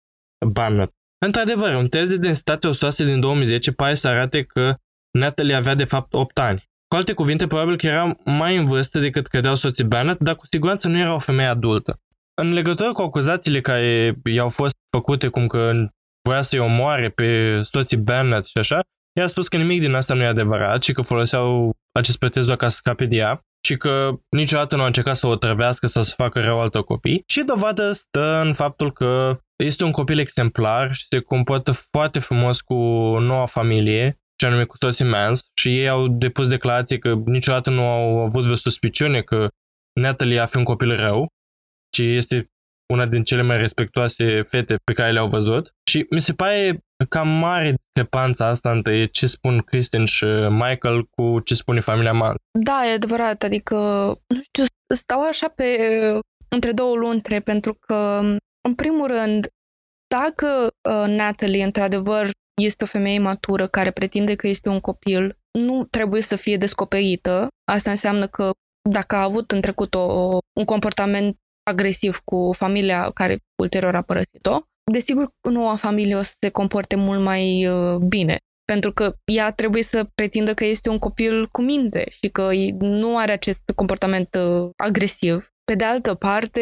Barnett. 0.47 0.91
Într-adevăr, 1.25 1.75
un 1.75 1.87
test 1.87 2.09
de 2.09 2.17
densitate 2.17 2.67
osoasă 2.67 3.03
din 3.03 3.19
2010 3.19 3.71
pare 3.71 3.93
să 3.93 4.07
arate 4.07 4.43
că 4.43 4.75
Natalie 5.17 5.55
avea 5.55 5.75
de 5.75 5.83
fapt 5.83 6.13
8 6.13 6.39
ani. 6.39 6.63
Cu 6.87 6.95
alte 6.95 7.13
cuvinte, 7.13 7.47
probabil 7.47 7.77
că 7.77 7.87
era 7.87 8.15
mai 8.25 8.57
în 8.57 8.65
vârstă 8.65 8.99
decât 8.99 9.27
credeau 9.27 9.55
soții 9.55 9.83
Barnett, 9.83 10.19
dar 10.19 10.35
cu 10.35 10.45
siguranță 10.45 10.87
nu 10.87 10.97
era 10.97 11.13
o 11.13 11.19
femeie 11.19 11.49
adultă. 11.49 11.99
în 12.41 12.53
legătură 12.53 12.91
cu 12.91 13.01
acuzațiile 13.01 13.61
care 13.61 14.15
i-au 14.23 14.49
fost 14.49 14.75
făcute 14.97 15.27
cum 15.27 15.47
că 15.47 15.71
voia 16.27 16.41
să-i 16.41 16.59
omoare 16.59 17.09
pe 17.09 17.61
soții 17.63 17.97
Bennett 17.97 18.45
și 18.45 18.57
așa, 18.57 18.79
ea 19.13 19.23
a 19.23 19.27
spus 19.27 19.47
că 19.47 19.57
nimic 19.57 19.79
din 19.79 19.93
asta 19.93 20.13
nu 20.13 20.21
e 20.21 20.25
adevărat 20.25 20.83
și 20.83 20.93
că 20.93 21.01
foloseau 21.01 21.75
acest 21.91 22.17
pretext 22.17 22.47
doar 22.47 22.57
ca 22.59 22.67
să 22.67 22.75
scape 22.75 23.05
de 23.05 23.15
ea 23.15 23.41
și 23.69 23.77
că 23.77 24.19
niciodată 24.29 24.75
nu 24.75 24.81
a 24.81 24.85
încercat 24.85 25.15
să 25.15 25.27
o 25.27 25.35
trăvească 25.35 25.87
sau 25.87 26.03
să 26.03 26.13
facă 26.17 26.39
rău 26.39 26.59
altor 26.59 26.83
copii. 26.83 27.23
Și 27.27 27.41
dovadă 27.41 27.91
stă 27.91 28.41
în 28.45 28.53
faptul 28.53 28.93
că 28.93 29.39
este 29.63 29.83
un 29.83 29.91
copil 29.91 30.19
exemplar 30.19 30.93
și 30.93 31.05
se 31.09 31.19
comportă 31.19 31.71
foarte 31.71 32.19
frumos 32.19 32.61
cu 32.61 32.73
noua 33.19 33.45
familie, 33.45 34.19
ce 34.35 34.45
anume 34.45 34.63
cu 34.63 34.77
soții 34.79 35.05
Mans, 35.05 35.41
și 35.53 35.79
ei 35.79 35.89
au 35.89 36.07
depus 36.07 36.47
declarații 36.47 36.99
că 36.99 37.13
niciodată 37.25 37.69
nu 37.69 37.87
au 37.87 38.19
avut 38.19 38.43
vreo 38.43 38.55
suspiciune 38.55 39.21
că 39.21 39.47
Natalie 39.99 40.39
a 40.39 40.45
fi 40.45 40.57
un 40.57 40.63
copil 40.63 40.95
rău, 40.95 41.27
ci 41.89 41.99
este 41.99 42.45
una 42.93 43.05
din 43.05 43.23
cele 43.23 43.41
mai 43.41 43.57
respectoase 43.57 44.41
fete 44.41 44.75
pe 44.83 44.93
care 44.93 45.11
le-au 45.11 45.27
văzut. 45.27 45.71
Și 45.89 46.05
mi 46.09 46.21
se 46.21 46.33
pare 46.33 46.79
cam 47.09 47.27
mare 47.27 47.75
discrepanța 47.93 48.47
asta 48.47 48.71
între 48.71 49.05
ce 49.05 49.25
spun 49.25 49.59
Kristen 49.59 50.05
și 50.05 50.25
Michael 50.49 51.03
cu 51.03 51.39
ce 51.39 51.55
spune 51.55 51.79
familia 51.79 52.13
Mann. 52.13 52.35
Da, 52.59 52.85
e 52.85 52.93
adevărat, 52.93 53.43
adică, 53.43 53.75
nu 54.27 54.41
știu, 54.41 54.63
stau 54.95 55.21
așa 55.21 55.47
pe 55.47 55.77
între 56.49 56.71
două 56.71 56.95
luntre, 56.95 57.39
pentru 57.39 57.73
că, 57.73 58.21
în 58.61 58.75
primul 58.75 59.07
rând, 59.07 59.47
dacă 60.07 60.67
uh, 60.89 61.07
Natalie, 61.07 61.63
într-adevăr, 61.63 62.29
este 62.61 62.83
o 62.83 62.87
femeie 62.87 63.19
matură 63.19 63.67
care 63.67 63.91
pretinde 63.91 64.35
că 64.35 64.47
este 64.47 64.69
un 64.69 64.79
copil, 64.79 65.37
nu 65.51 65.85
trebuie 65.85 66.21
să 66.21 66.35
fie 66.35 66.57
descoperită. 66.57 67.47
Asta 67.71 67.89
înseamnă 67.89 68.27
că 68.27 68.51
dacă 68.89 69.15
a 69.15 69.23
avut 69.23 69.51
în 69.51 69.61
trecut 69.61 69.93
o, 69.93 70.37
un 70.53 70.65
comportament 70.65 71.37
agresiv 71.69 72.21
cu 72.23 72.51
familia 72.57 73.11
care 73.11 73.37
ulterior 73.61 73.95
a 73.95 74.01
părăsit-o, 74.01 74.61
desigur 74.91 75.29
noua 75.49 75.75
familie 75.75 76.15
o 76.15 76.21
să 76.21 76.35
se 76.39 76.49
comporte 76.49 76.95
mult 76.95 77.21
mai 77.21 77.67
uh, 77.67 77.95
bine. 77.95 78.37
Pentru 78.65 78.91
că 78.91 79.13
ea 79.25 79.51
trebuie 79.51 79.83
să 79.83 80.09
pretindă 80.15 80.53
că 80.53 80.65
este 80.65 80.89
un 80.89 80.99
copil 80.99 81.47
cu 81.47 81.61
minte 81.61 82.07
și 82.09 82.29
că 82.29 82.49
nu 82.79 83.17
are 83.17 83.31
acest 83.31 83.61
comportament 83.75 84.35
uh, 84.35 84.69
agresiv. 84.77 85.49
Pe 85.63 85.75
de 85.75 85.83
altă 85.83 86.13
parte, 86.13 86.61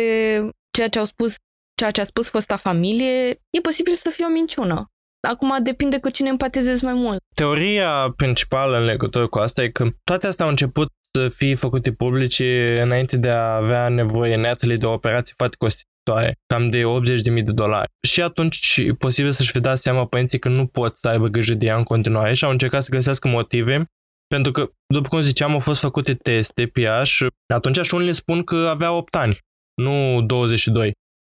ceea 0.72 0.88
ce 0.88 1.00
au 1.00 1.06
spus 1.06 1.36
ceea 1.78 1.92
ce 1.92 2.02
a 2.02 2.04
spus 2.04 2.30
fosta 2.30 2.58
familie, 2.58 3.30
e 3.50 3.60
posibil 3.62 3.94
să 3.94 4.10
fie 4.10 4.26
o 4.26 4.30
minciună. 4.30 4.92
Acum 5.28 5.64
depinde 5.64 6.00
cu 6.00 6.10
cine 6.10 6.30
empatizezi 6.30 6.84
mai 6.84 6.94
mult. 6.94 7.20
Teoria 7.36 8.14
principală 8.16 8.78
în 8.78 8.84
legătură 8.84 9.28
cu 9.28 9.38
asta 9.38 9.64
e 9.64 9.70
că 9.70 9.88
toate 10.04 10.28
astea 10.28 10.46
au 10.46 10.52
început 10.52 10.88
să 11.18 11.30
fie 11.30 11.56
făcute 11.56 11.92
publice 11.92 12.80
înainte 12.82 13.18
de 13.18 13.30
a 13.30 13.56
avea 13.56 13.90
nevoie 13.90 14.36
Natalie 14.36 14.78
de 14.78 14.86
o 14.86 14.94
operație 14.94 15.34
foarte 15.38 15.56
costisitoare, 15.60 15.97
cam 16.46 16.70
de 16.70 16.82
80.000 16.82 17.44
de 17.44 17.52
dolari. 17.52 17.90
Și 18.08 18.22
atunci 18.22 18.78
e 18.78 18.94
posibil 18.94 19.32
să-și 19.32 19.52
fi 19.52 19.60
dat 19.60 19.78
seama 19.78 20.06
părinții 20.06 20.40
că 20.40 20.50
nu 20.50 20.68
pot 20.68 20.98
să 20.98 21.08
aibă 21.08 21.28
grijă 21.28 21.54
de 21.54 21.66
ea 21.66 21.78
în 21.78 21.84
continuare 21.84 22.34
și 22.34 22.44
au 22.44 22.52
încercat 22.52 22.84
să 22.84 22.92
găsească 22.92 23.28
motive 23.28 23.86
pentru 24.28 24.52
că, 24.52 24.70
după 24.94 25.08
cum 25.08 25.22
ziceam, 25.22 25.52
au 25.52 25.60
fost 25.60 25.80
făcute 25.80 26.14
teste 26.14 26.66
pe 26.66 26.82
ea 26.82 27.04
și 27.04 27.28
atunci 27.54 27.86
și 27.86 27.94
unii 27.94 28.14
spun 28.14 28.44
că 28.44 28.56
avea 28.56 28.92
8 28.92 29.16
ani, 29.16 29.40
nu 29.82 30.22
22. 30.22 30.92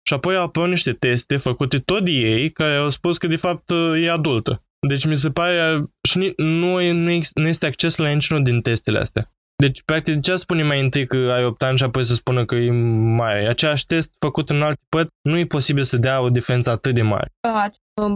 Și 0.06 0.14
apoi 0.14 0.36
au 0.36 0.42
apărut 0.42 0.68
niște 0.68 0.92
teste 0.92 1.36
făcute 1.36 1.78
tot 1.78 2.04
de 2.04 2.10
ei 2.10 2.50
care 2.50 2.74
au 2.74 2.90
spus 2.90 3.18
că 3.18 3.26
de 3.26 3.36
fapt 3.36 3.70
e 4.00 4.10
adultă. 4.10 4.62
Deci 4.88 5.04
mi 5.04 5.16
se 5.16 5.30
pare, 5.30 5.84
și 6.08 6.32
nu, 6.36 6.92
nu 7.34 7.48
este 7.48 7.66
acces 7.66 7.96
la 7.96 8.10
niciunul 8.10 8.42
din 8.42 8.60
testele 8.60 8.98
astea. 8.98 9.32
Deci, 9.62 9.82
practic, 9.82 10.14
de 10.14 10.20
ce 10.20 10.34
spune 10.34 10.62
mai 10.62 10.80
întâi 10.80 11.06
că 11.06 11.16
ai 11.16 11.44
8 11.44 11.62
ani 11.62 11.78
și 11.78 11.84
apoi 11.84 12.04
să 12.04 12.14
spună 12.14 12.44
că 12.44 12.54
e 12.54 12.70
mai 12.70 13.46
Același 13.46 13.86
test 13.86 14.14
făcut 14.18 14.50
în 14.50 14.62
alte 14.62 14.80
părți, 14.88 15.10
nu 15.22 15.38
e 15.38 15.44
posibil 15.44 15.82
să 15.82 15.96
dea 15.96 16.20
o 16.20 16.30
diferență 16.30 16.70
atât 16.70 16.94
de 16.94 17.02
mare. 17.02 17.32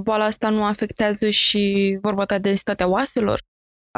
Boala 0.02 0.24
asta 0.24 0.48
nu 0.48 0.64
afectează 0.64 1.30
și 1.30 1.98
vorba 2.00 2.24
ta 2.24 2.38
densitatea 2.38 2.88
oaselor, 2.88 3.40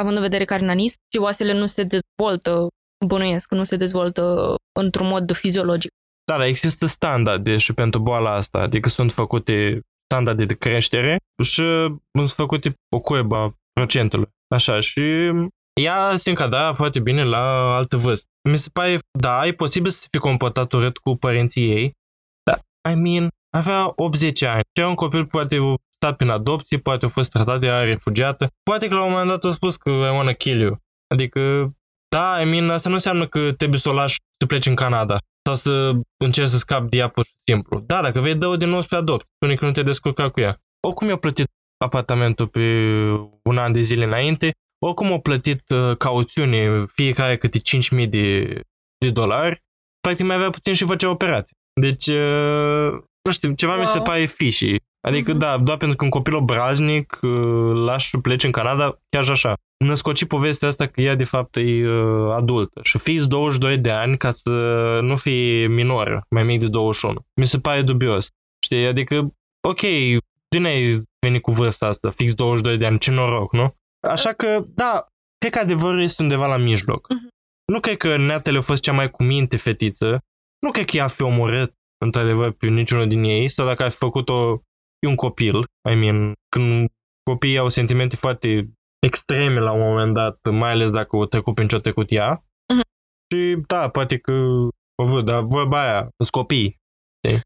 având 0.00 0.16
în 0.16 0.22
vedere 0.22 0.44
că 0.44 0.54
are 0.54 0.64
nanis 0.64 0.94
și 1.12 1.20
oasele 1.20 1.52
nu 1.52 1.66
se 1.66 1.82
dezvoltă, 1.82 2.68
bănuiesc, 3.06 3.52
nu 3.52 3.64
se 3.64 3.76
dezvoltă 3.76 4.54
într-un 4.80 5.06
mod 5.06 5.32
fiziologic. 5.32 5.90
Da, 6.24 6.36
dar 6.36 6.46
există 6.46 6.86
standarde 6.86 7.58
și 7.58 7.72
pentru 7.72 8.00
boala 8.00 8.34
asta, 8.34 8.58
adică 8.58 8.88
sunt 8.88 9.12
făcute 9.12 9.80
standarde 10.04 10.44
de 10.44 10.54
creștere 10.54 11.16
și 11.42 11.62
sunt 12.12 12.30
făcute 12.30 12.74
o 12.96 13.00
cuibă 13.00 13.54
procentului. 13.72 14.28
Așa, 14.54 14.80
și 14.80 15.02
ea 15.80 16.16
se 16.16 16.30
încadra 16.30 16.72
foarte 16.72 17.00
bine 17.00 17.24
la 17.24 17.74
altă 17.76 17.96
vârstă. 17.96 18.28
Mi 18.48 18.58
se 18.58 18.68
pare, 18.72 18.98
da, 19.18 19.46
e 19.46 19.52
posibil 19.52 19.90
să 19.90 20.06
fie 20.10 20.20
comportat 20.20 20.72
urât 20.72 20.98
cu 20.98 21.16
părinții 21.16 21.70
ei, 21.70 21.92
dar, 22.42 22.58
I 22.92 22.94
mean, 22.94 23.28
avea 23.50 23.92
80 23.96 24.42
ani. 24.42 24.62
Și 24.78 24.84
un 24.86 24.94
copil 24.94 25.26
poate 25.26 25.56
stat 25.96 26.16
prin 26.16 26.28
adopție, 26.28 26.78
poate 26.78 27.04
a 27.04 27.08
fost 27.08 27.30
tratat 27.30 27.60
de 27.60 27.68
refugiată, 27.68 28.48
poate 28.62 28.88
că 28.88 28.94
la 28.94 29.04
un 29.04 29.10
moment 29.10 29.28
dat 29.28 29.44
a 29.44 29.50
spus 29.50 29.76
că 29.76 29.90
I 29.90 30.16
wanna 30.16 30.32
kill 30.32 30.60
you. 30.60 30.78
Adică, 31.14 31.72
da, 32.08 32.40
I 32.40 32.44
mean, 32.44 32.70
asta 32.70 32.88
nu 32.88 32.94
înseamnă 32.94 33.26
că 33.26 33.52
trebuie 33.52 33.78
să 33.78 33.88
o 33.88 33.92
lași 33.92 34.16
să 34.40 34.46
pleci 34.46 34.66
în 34.66 34.74
Canada 34.74 35.18
sau 35.46 35.56
să 35.56 35.92
încerci 36.16 36.50
să 36.50 36.56
scapi 36.56 36.88
de 36.88 36.96
ea 36.96 37.08
pur 37.08 37.24
și 37.24 37.34
simplu. 37.44 37.80
Da, 37.80 38.02
dacă 38.02 38.20
vei 38.20 38.34
dă-o 38.34 38.56
din 38.56 38.68
nou 38.68 38.82
spre 38.82 38.96
adopt, 38.96 39.26
spune 39.34 39.54
că 39.54 39.64
nu 39.64 39.72
te 39.72 39.82
descurca 39.82 40.30
cu 40.30 40.40
ea. 40.40 40.58
Oricum 40.86 41.08
i-a 41.08 41.16
plătit 41.16 41.46
apartamentul 41.84 42.46
pe 42.46 42.60
un 43.42 43.58
an 43.58 43.72
de 43.72 43.80
zile 43.80 44.04
înainte, 44.04 44.52
oricum 44.86 45.06
au 45.12 45.20
plătit 45.20 45.70
uh, 45.70 45.96
cauțiune 45.96 46.84
fiecare 46.86 47.36
câte 47.36 47.58
5.000 47.58 48.08
de, 48.08 48.60
de 48.98 49.10
dolari, 49.10 49.62
practic 50.00 50.26
mai 50.26 50.36
avea 50.36 50.50
puțin 50.50 50.72
și 50.72 50.84
făcea 50.84 51.10
operație. 51.10 51.56
Deci, 51.80 52.06
uh, 52.06 52.92
nu 53.22 53.30
știu, 53.30 53.52
ceva 53.52 53.72
wow. 53.72 53.80
mi 53.80 53.86
se 53.86 54.00
pare 54.00 54.26
fishy. 54.26 54.76
Adică, 55.00 55.34
mm-hmm. 55.34 55.38
da, 55.38 55.58
doar 55.58 55.78
pentru 55.78 55.96
că 55.96 56.04
un 56.04 56.10
copil 56.10 56.34
obraznic 56.34 57.18
uh, 57.22 57.72
lași 57.74 58.08
să 58.08 58.18
plece 58.18 58.46
în 58.46 58.52
Canada, 58.52 58.98
chiar 59.08 59.24
și 59.24 59.30
așa. 59.30 59.54
Născoci 59.84 60.24
povestea 60.24 60.68
asta 60.68 60.86
că 60.86 61.00
ea 61.00 61.14
de 61.14 61.24
fapt 61.24 61.56
e 61.56 61.88
uh, 61.88 62.32
adultă 62.34 62.80
și 62.82 62.98
fiți 62.98 63.28
22 63.28 63.78
de 63.78 63.90
ani 63.90 64.16
ca 64.16 64.30
să 64.30 64.50
nu 65.02 65.16
fie 65.16 65.66
minor, 65.66 66.24
mai 66.30 66.42
mic 66.42 66.60
de 66.60 66.68
21. 66.68 67.26
Mi 67.40 67.46
se 67.46 67.58
pare 67.58 67.82
dubios. 67.82 68.28
Știi, 68.64 68.86
adică, 68.86 69.34
ok, 69.68 69.80
bine 70.54 70.68
ai 70.68 71.02
venit 71.20 71.42
cu 71.42 71.52
vârsta 71.52 71.86
asta, 71.86 72.10
fix 72.10 72.34
22 72.34 72.76
de 72.76 72.86
ani, 72.86 72.98
ce 72.98 73.10
noroc, 73.10 73.52
nu? 73.52 73.74
Așa 74.08 74.32
că, 74.32 74.64
da, 74.74 75.06
cred 75.38 75.52
că 75.52 75.58
adevărul 75.58 76.02
este 76.02 76.22
undeva 76.22 76.46
la 76.46 76.56
mijloc. 76.56 77.06
Uh-huh. 77.06 77.28
Nu 77.72 77.80
cred 77.80 77.96
că 77.96 78.16
Natalie 78.16 78.58
a 78.58 78.62
fost 78.62 78.82
cea 78.82 78.92
mai 78.92 79.10
cuminte 79.10 79.56
fetiță. 79.56 80.18
Nu 80.58 80.70
cred 80.70 80.84
că 80.84 80.96
ea 80.96 81.04
a 81.04 81.08
fi 81.08 81.22
omorât, 81.22 81.72
într-adevăr, 82.04 82.52
pe 82.52 82.66
niciunul 82.66 83.08
din 83.08 83.22
ei. 83.22 83.48
Sau 83.48 83.66
dacă 83.66 83.82
a 83.82 83.88
fi 83.88 83.96
făcut-o 83.96 84.62
e 84.98 85.08
un 85.08 85.14
copil. 85.14 85.56
I 85.90 85.94
mean, 85.94 86.32
când 86.48 86.88
copiii 87.30 87.58
au 87.58 87.68
sentimente 87.68 88.16
foarte 88.16 88.70
extreme 89.06 89.60
la 89.60 89.72
un 89.72 89.80
moment 89.80 90.14
dat, 90.14 90.38
mai 90.50 90.70
ales 90.70 90.90
dacă 90.90 91.16
o 91.16 91.26
trecut 91.26 91.54
prin 91.54 91.68
ce-o 91.68 91.78
trecut 91.78 92.12
ea. 92.12 92.38
Uh-huh. 92.38 92.86
Și 93.30 93.56
da, 93.66 93.88
poate 93.88 94.18
că 94.18 94.32
o 95.02 95.04
văd, 95.04 95.24
dar 95.24 95.42
vorba 95.42 95.82
aia, 95.82 96.00
sunt 96.00 96.30
copii. 96.30 96.76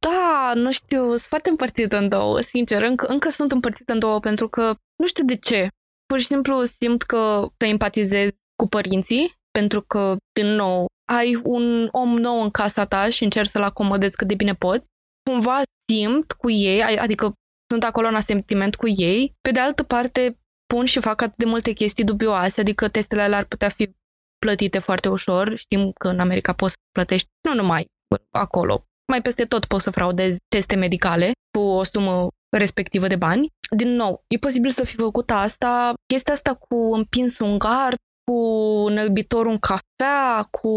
Da, 0.00 0.52
nu 0.54 0.72
știu, 0.72 1.02
sunt 1.02 1.20
foarte 1.20 1.50
împărțită 1.50 1.96
în 1.96 2.08
două, 2.08 2.40
sincer, 2.40 2.82
încă, 2.82 3.06
încă 3.06 3.30
sunt 3.30 3.52
împărțită 3.52 3.92
în 3.92 3.98
două 3.98 4.20
pentru 4.20 4.48
că 4.48 4.74
nu 4.96 5.06
știu 5.06 5.24
de 5.24 5.36
ce 5.36 5.68
pur 6.08 6.20
și 6.20 6.26
simplu 6.26 6.64
simt 6.64 7.02
că 7.02 7.48
te 7.56 7.66
empatizezi 7.66 8.36
cu 8.62 8.68
părinții, 8.68 9.32
pentru 9.50 9.80
că, 9.82 10.16
din 10.32 10.46
nou, 10.46 10.86
ai 11.12 11.40
un 11.44 11.88
om 11.92 12.18
nou 12.18 12.42
în 12.42 12.50
casa 12.50 12.84
ta 12.86 13.10
și 13.10 13.24
încerci 13.24 13.48
să-l 13.48 13.62
acomodezi 13.62 14.16
cât 14.16 14.28
de 14.28 14.34
bine 14.34 14.54
poți. 14.54 14.90
Cumva 15.30 15.62
simt 15.92 16.32
cu 16.32 16.50
ei, 16.50 16.98
adică 16.98 17.32
sunt 17.70 17.84
acolo 17.84 18.08
în 18.08 18.20
sentiment 18.20 18.74
cu 18.76 18.88
ei. 18.88 19.34
Pe 19.40 19.50
de 19.50 19.60
altă 19.60 19.82
parte, 19.82 20.38
pun 20.66 20.84
și 20.84 21.00
fac 21.00 21.20
atât 21.20 21.36
de 21.36 21.44
multe 21.44 21.72
chestii 21.72 22.04
dubioase, 22.04 22.60
adică 22.60 22.88
testele 22.88 23.22
alea 23.22 23.38
ar 23.38 23.44
putea 23.44 23.68
fi 23.68 23.90
plătite 24.38 24.78
foarte 24.78 25.08
ușor. 25.08 25.56
Știm 25.56 25.92
că 25.92 26.08
în 26.08 26.20
America 26.20 26.52
poți 26.52 26.72
să 26.72 26.78
plătești 26.92 27.28
nu 27.48 27.54
numai 27.54 27.86
acolo, 28.30 28.84
mai 29.12 29.22
peste 29.22 29.44
tot 29.44 29.64
poți 29.64 29.84
să 29.84 29.90
fraudezi 29.90 30.38
teste 30.48 30.76
medicale 30.76 31.32
cu 31.50 31.64
o 31.64 31.84
sumă 31.84 32.28
respectivă 32.56 33.06
de 33.06 33.16
bani. 33.16 33.48
Din 33.76 33.88
nou, 33.88 34.24
e 34.26 34.36
posibil 34.38 34.70
să 34.70 34.84
fi 34.84 34.94
făcut 34.94 35.30
asta, 35.30 35.94
chestia 36.06 36.32
asta 36.32 36.54
cu 36.54 36.94
împins 36.94 37.38
un 37.38 37.58
gard, 37.58 37.96
cu 38.24 38.38
înălbitor 38.86 39.46
un 39.46 39.58
cafea, 39.58 40.42
cu 40.50 40.72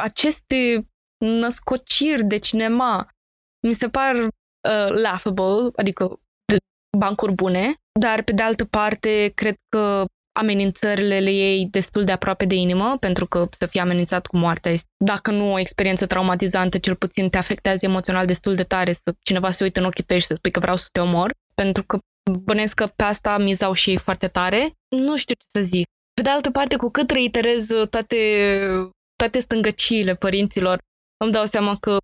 aceste 0.00 0.86
născociri 1.24 2.24
de 2.24 2.38
cinema, 2.38 3.08
mi 3.66 3.74
se 3.74 3.88
par 3.88 4.14
uh, 4.16 4.88
laughable, 4.88 5.70
adică 5.76 6.20
de 6.52 6.56
bancuri 6.98 7.32
bune, 7.32 7.74
dar 8.00 8.22
pe 8.22 8.32
de 8.32 8.42
altă 8.42 8.64
parte 8.64 9.32
cred 9.34 9.54
că 9.68 10.04
amenințările 10.36 11.18
le 11.18 11.32
iei 11.32 11.68
destul 11.70 12.04
de 12.04 12.12
aproape 12.12 12.44
de 12.44 12.54
inimă, 12.54 12.96
pentru 13.00 13.26
că 13.26 13.48
să 13.50 13.66
fii 13.66 13.80
amenințat 13.80 14.26
cu 14.26 14.36
moartea 14.36 14.72
este, 14.72 14.88
dacă 15.04 15.30
nu 15.30 15.52
o 15.52 15.58
experiență 15.58 16.06
traumatizantă, 16.06 16.78
cel 16.78 16.94
puțin 16.94 17.28
te 17.28 17.38
afectează 17.38 17.86
emoțional 17.86 18.26
destul 18.26 18.54
de 18.54 18.62
tare 18.62 18.92
să 18.92 19.14
cineva 19.20 19.50
se 19.50 19.64
uită 19.64 19.80
în 19.80 19.86
ochii 19.86 20.04
tăi 20.04 20.20
și 20.20 20.26
să 20.26 20.34
spui 20.34 20.50
că 20.50 20.60
vreau 20.60 20.76
să 20.76 20.88
te 20.92 21.00
omor, 21.00 21.30
pentru 21.62 21.82
că 21.84 21.98
bănesc 22.44 22.74
că 22.74 22.86
pe 22.86 23.02
asta 23.02 23.38
mizau 23.38 23.72
și 23.72 23.90
ei 23.90 23.98
foarte 23.98 24.28
tare. 24.28 24.72
Nu 24.96 25.16
știu 25.16 25.34
ce 25.34 25.58
să 25.58 25.62
zic. 25.62 25.86
Pe 26.14 26.22
de 26.22 26.28
altă 26.28 26.50
parte, 26.50 26.76
cu 26.76 26.88
cât 26.90 27.10
reiterez 27.10 27.66
toate, 27.90 28.16
toate 29.16 29.38
stângăciile 29.38 30.14
părinților, 30.14 30.78
îmi 31.24 31.32
dau 31.32 31.44
seama 31.44 31.76
că 31.76 31.96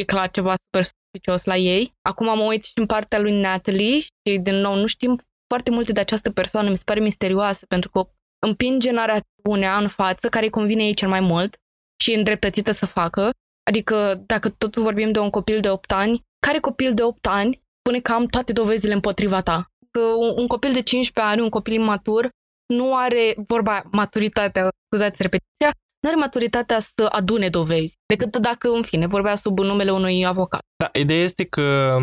e 0.00 0.04
clar 0.04 0.30
ceva 0.30 0.54
super 0.66 0.84
suspicios 0.90 1.44
la 1.44 1.56
ei. 1.56 1.92
Acum 2.08 2.26
mă 2.26 2.42
uit 2.42 2.64
și 2.64 2.72
în 2.74 2.86
partea 2.86 3.18
lui 3.18 3.40
Natalie 3.40 4.00
și 4.00 4.38
din 4.42 4.54
nou 4.54 4.74
nu 4.74 4.86
știm 4.86 5.18
foarte 5.48 5.70
multe 5.70 5.92
de 5.92 6.00
această 6.00 6.30
persoană, 6.30 6.70
mi 6.70 6.76
se 6.76 6.82
pare 6.86 7.00
misterioasă 7.00 7.66
pentru 7.66 7.90
că 7.90 8.08
împinge 8.46 8.90
narațiunea 8.90 9.78
în 9.78 9.88
față 9.88 10.28
care 10.28 10.44
îi 10.44 10.50
convine 10.50 10.84
ei 10.84 10.94
cel 10.94 11.08
mai 11.08 11.20
mult 11.20 11.56
și 12.02 12.12
e 12.12 12.16
îndreptățită 12.16 12.70
să 12.70 12.86
facă. 12.86 13.30
Adică 13.70 14.22
dacă 14.26 14.48
tot 14.48 14.76
vorbim 14.76 15.12
de 15.12 15.18
un 15.18 15.30
copil 15.30 15.60
de 15.60 15.70
8 15.70 15.92
ani, 15.92 16.22
care 16.46 16.58
copil 16.58 16.94
de 16.94 17.02
8 17.02 17.26
ani 17.26 17.62
spune 17.86 18.00
că 18.00 18.12
am 18.12 18.26
toate 18.26 18.52
dovezile 18.52 18.94
împotriva 18.94 19.40
ta? 19.42 19.66
Că 19.90 20.00
un, 20.00 20.32
un 20.36 20.46
copil 20.46 20.72
de 20.72 20.82
15 20.82 21.32
ani, 21.32 21.42
un 21.42 21.48
copil 21.48 21.72
imatur, 21.72 22.28
nu 22.66 22.96
are, 22.96 23.34
vorba, 23.46 23.82
maturitatea, 23.92 24.68
scuzați 24.86 25.22
repetiția, 25.22 25.70
nu 26.00 26.08
are 26.08 26.18
maturitatea 26.18 26.80
să 26.80 27.06
adune 27.10 27.48
dovezi, 27.48 27.94
decât 28.06 28.36
dacă, 28.36 28.68
în 28.68 28.82
fine, 28.82 29.06
vorbea 29.06 29.36
sub 29.36 29.58
numele 29.58 29.92
unui 29.92 30.26
avocat. 30.26 30.60
Da, 30.76 30.88
ideea 30.92 31.22
este 31.22 31.44
că 31.44 31.96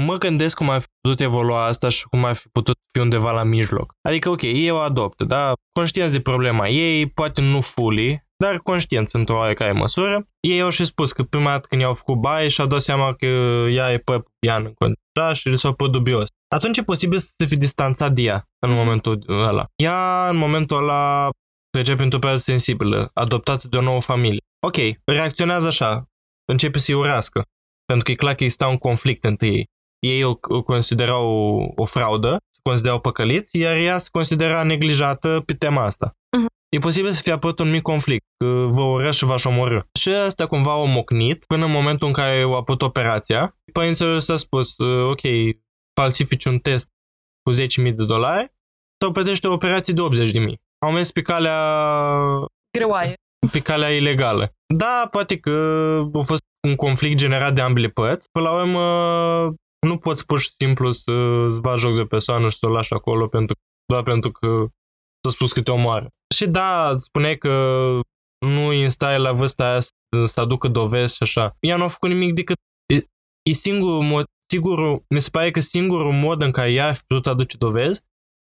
mă 0.00 0.16
gândesc 0.18 0.56
cum 0.56 0.70
ar 0.70 0.80
fi 0.80 0.86
putut 1.00 1.20
evolua 1.20 1.64
asta 1.64 1.88
și 1.88 2.04
cum 2.08 2.24
ar 2.24 2.36
fi 2.36 2.48
putut 2.48 2.76
fi 2.92 3.00
undeva 3.00 3.30
la 3.32 3.42
mijloc. 3.42 3.92
Adică, 4.08 4.30
ok, 4.30 4.42
ei 4.42 4.70
o 4.70 4.76
adoptă, 4.76 5.24
da? 5.24 5.52
Conștienți 5.72 6.12
de 6.12 6.20
problema 6.20 6.68
ei, 6.68 7.10
poate 7.10 7.40
nu 7.40 7.60
fully, 7.60 8.25
dar 8.36 8.56
conștienți 8.56 9.16
într-o 9.16 9.36
oarecare 9.36 9.72
măsură. 9.72 10.26
Ei 10.40 10.60
au 10.60 10.70
și 10.70 10.84
spus 10.84 11.12
că 11.12 11.22
prima 11.22 11.50
dată 11.50 11.66
când 11.68 11.80
i-au 11.80 11.94
făcut 11.94 12.16
baie 12.16 12.48
și-au 12.48 12.66
dat 12.66 12.82
seama 12.82 13.14
că 13.14 13.26
ea 13.70 13.92
e 13.92 13.98
pe 13.98 14.22
pian 14.38 14.64
în 14.64 14.72
continuare 14.72 15.34
și 15.34 15.48
le 15.48 15.56
s-a 15.56 15.72
părut 15.72 15.92
dubios. 15.92 16.28
Atunci 16.48 16.78
e 16.78 16.82
posibil 16.82 17.18
să 17.18 17.34
se 17.38 17.46
fi 17.46 17.56
distanțat 17.56 18.12
de 18.12 18.22
ea 18.22 18.44
în 18.58 18.72
momentul 18.72 19.24
ăla. 19.28 19.64
Ea, 19.76 20.28
în 20.28 20.36
momentul 20.36 20.76
ăla, 20.76 21.30
trece 21.70 21.94
printr-o 21.94 22.18
perioadă 22.18 22.42
sensibilă, 22.42 23.10
adoptată 23.14 23.66
de 23.68 23.76
o 23.76 23.80
nouă 23.80 24.00
familie. 24.00 24.44
Ok, 24.66 24.76
reacționează 25.04 25.66
așa, 25.66 26.04
începe 26.44 26.78
să-i 26.78 26.94
urască, 26.94 27.42
pentru 27.84 28.04
că 28.04 28.10
e 28.10 28.14
clar 28.14 28.34
că 28.34 28.44
exista 28.44 28.68
un 28.68 28.78
conflict 28.78 29.24
între 29.24 29.46
ei. 29.46 29.68
Ei 29.98 30.24
o, 30.24 30.34
o 30.40 30.62
considerau 30.62 31.26
o, 31.26 31.72
o 31.76 31.84
fraudă, 31.84 32.36
se 32.52 32.60
considerau 32.62 33.00
păcăliți, 33.00 33.58
iar 33.58 33.76
ea 33.76 33.98
se 33.98 34.08
considera 34.12 34.62
neglijată 34.62 35.42
pe 35.46 35.54
tema 35.54 35.82
asta. 35.82 36.12
Uh-huh. 36.66 36.76
E 36.76 36.78
posibil 36.78 37.12
să 37.12 37.22
fie 37.22 37.32
apărut 37.32 37.58
un 37.58 37.70
mic 37.70 37.82
conflict, 37.82 38.24
că 38.44 38.66
vă 38.70 38.82
ură 38.82 39.10
și 39.10 39.24
v-aș 39.24 39.44
omorâ. 39.44 39.80
Și 39.98 40.08
asta 40.08 40.46
cumva 40.46 40.72
au 40.72 40.86
mocnit 40.86 41.44
până 41.44 41.64
în 41.64 41.70
momentul 41.70 42.06
în 42.06 42.12
care 42.12 42.42
au 42.42 42.56
apărut 42.56 42.82
operația. 42.82 43.56
Părinților 43.72 44.18
s-a 44.18 44.36
spus, 44.36 44.74
ok, 45.10 45.20
falsifici 46.00 46.44
un 46.44 46.58
test 46.58 46.88
cu 47.42 47.52
10.000 47.52 47.94
de 47.94 48.04
dolari 48.04 48.52
sau 49.00 49.12
plătește 49.12 49.48
o 49.48 49.52
operație 49.52 49.94
de 49.94 50.00
80.000. 50.50 50.54
Au 50.86 50.92
mers 50.92 51.10
pe 51.10 51.22
calea... 51.22 51.58
Greoaie. 52.78 53.14
Pe 53.52 53.60
calea 53.60 53.94
ilegală. 53.94 54.52
Da, 54.74 55.08
poate 55.10 55.38
că 55.38 55.50
a 56.14 56.22
fost 56.22 56.42
un 56.68 56.76
conflict 56.76 57.16
generat 57.16 57.54
de 57.54 57.60
ambele 57.60 57.88
părți. 57.88 58.28
Până 58.32 58.48
la 58.48 58.54
urmă, 58.54 58.84
nu 59.86 59.98
poți 59.98 60.26
pur 60.26 60.40
și 60.40 60.50
simplu 60.50 60.92
să-ți 60.92 61.60
bagi 61.60 61.80
joc 61.80 61.96
de 61.96 62.02
persoană 62.02 62.48
și 62.48 62.58
să 62.58 62.66
o 62.66 62.70
lași 62.70 62.92
acolo 62.92 63.26
pentru, 63.26 63.54
doar 63.86 64.02
pentru 64.02 64.30
că 64.30 64.66
s-a 65.26 65.34
spus 65.34 65.52
că 65.52 65.62
te 65.62 65.70
omoară. 65.70 66.08
Și 66.34 66.46
da, 66.46 66.94
spuneai 66.98 67.36
că 67.38 67.50
nu 68.46 68.66
în 68.66 68.88
stare 68.88 69.16
la 69.16 69.32
vârsta 69.32 69.70
aia 69.70 69.80
să, 69.80 69.90
să 70.26 70.40
aducă 70.40 70.68
dovezi 70.68 71.16
și 71.16 71.22
așa. 71.22 71.56
Ea 71.60 71.76
nu 71.76 71.84
a 71.84 71.88
făcut 71.88 72.08
nimic 72.08 72.34
decât... 72.34 72.56
E, 72.94 72.96
e 73.50 73.52
singurul 73.52 74.02
mod, 74.02 74.24
sigurul, 74.50 75.04
mi 75.08 75.20
se 75.20 75.30
pare 75.30 75.50
că 75.50 75.60
singurul 75.60 76.12
mod 76.12 76.42
în 76.42 76.50
care 76.50 76.72
ea 76.72 76.88
a 76.88 76.96
putut 77.06 77.26
aduce 77.26 77.56
dovezi 77.56 78.00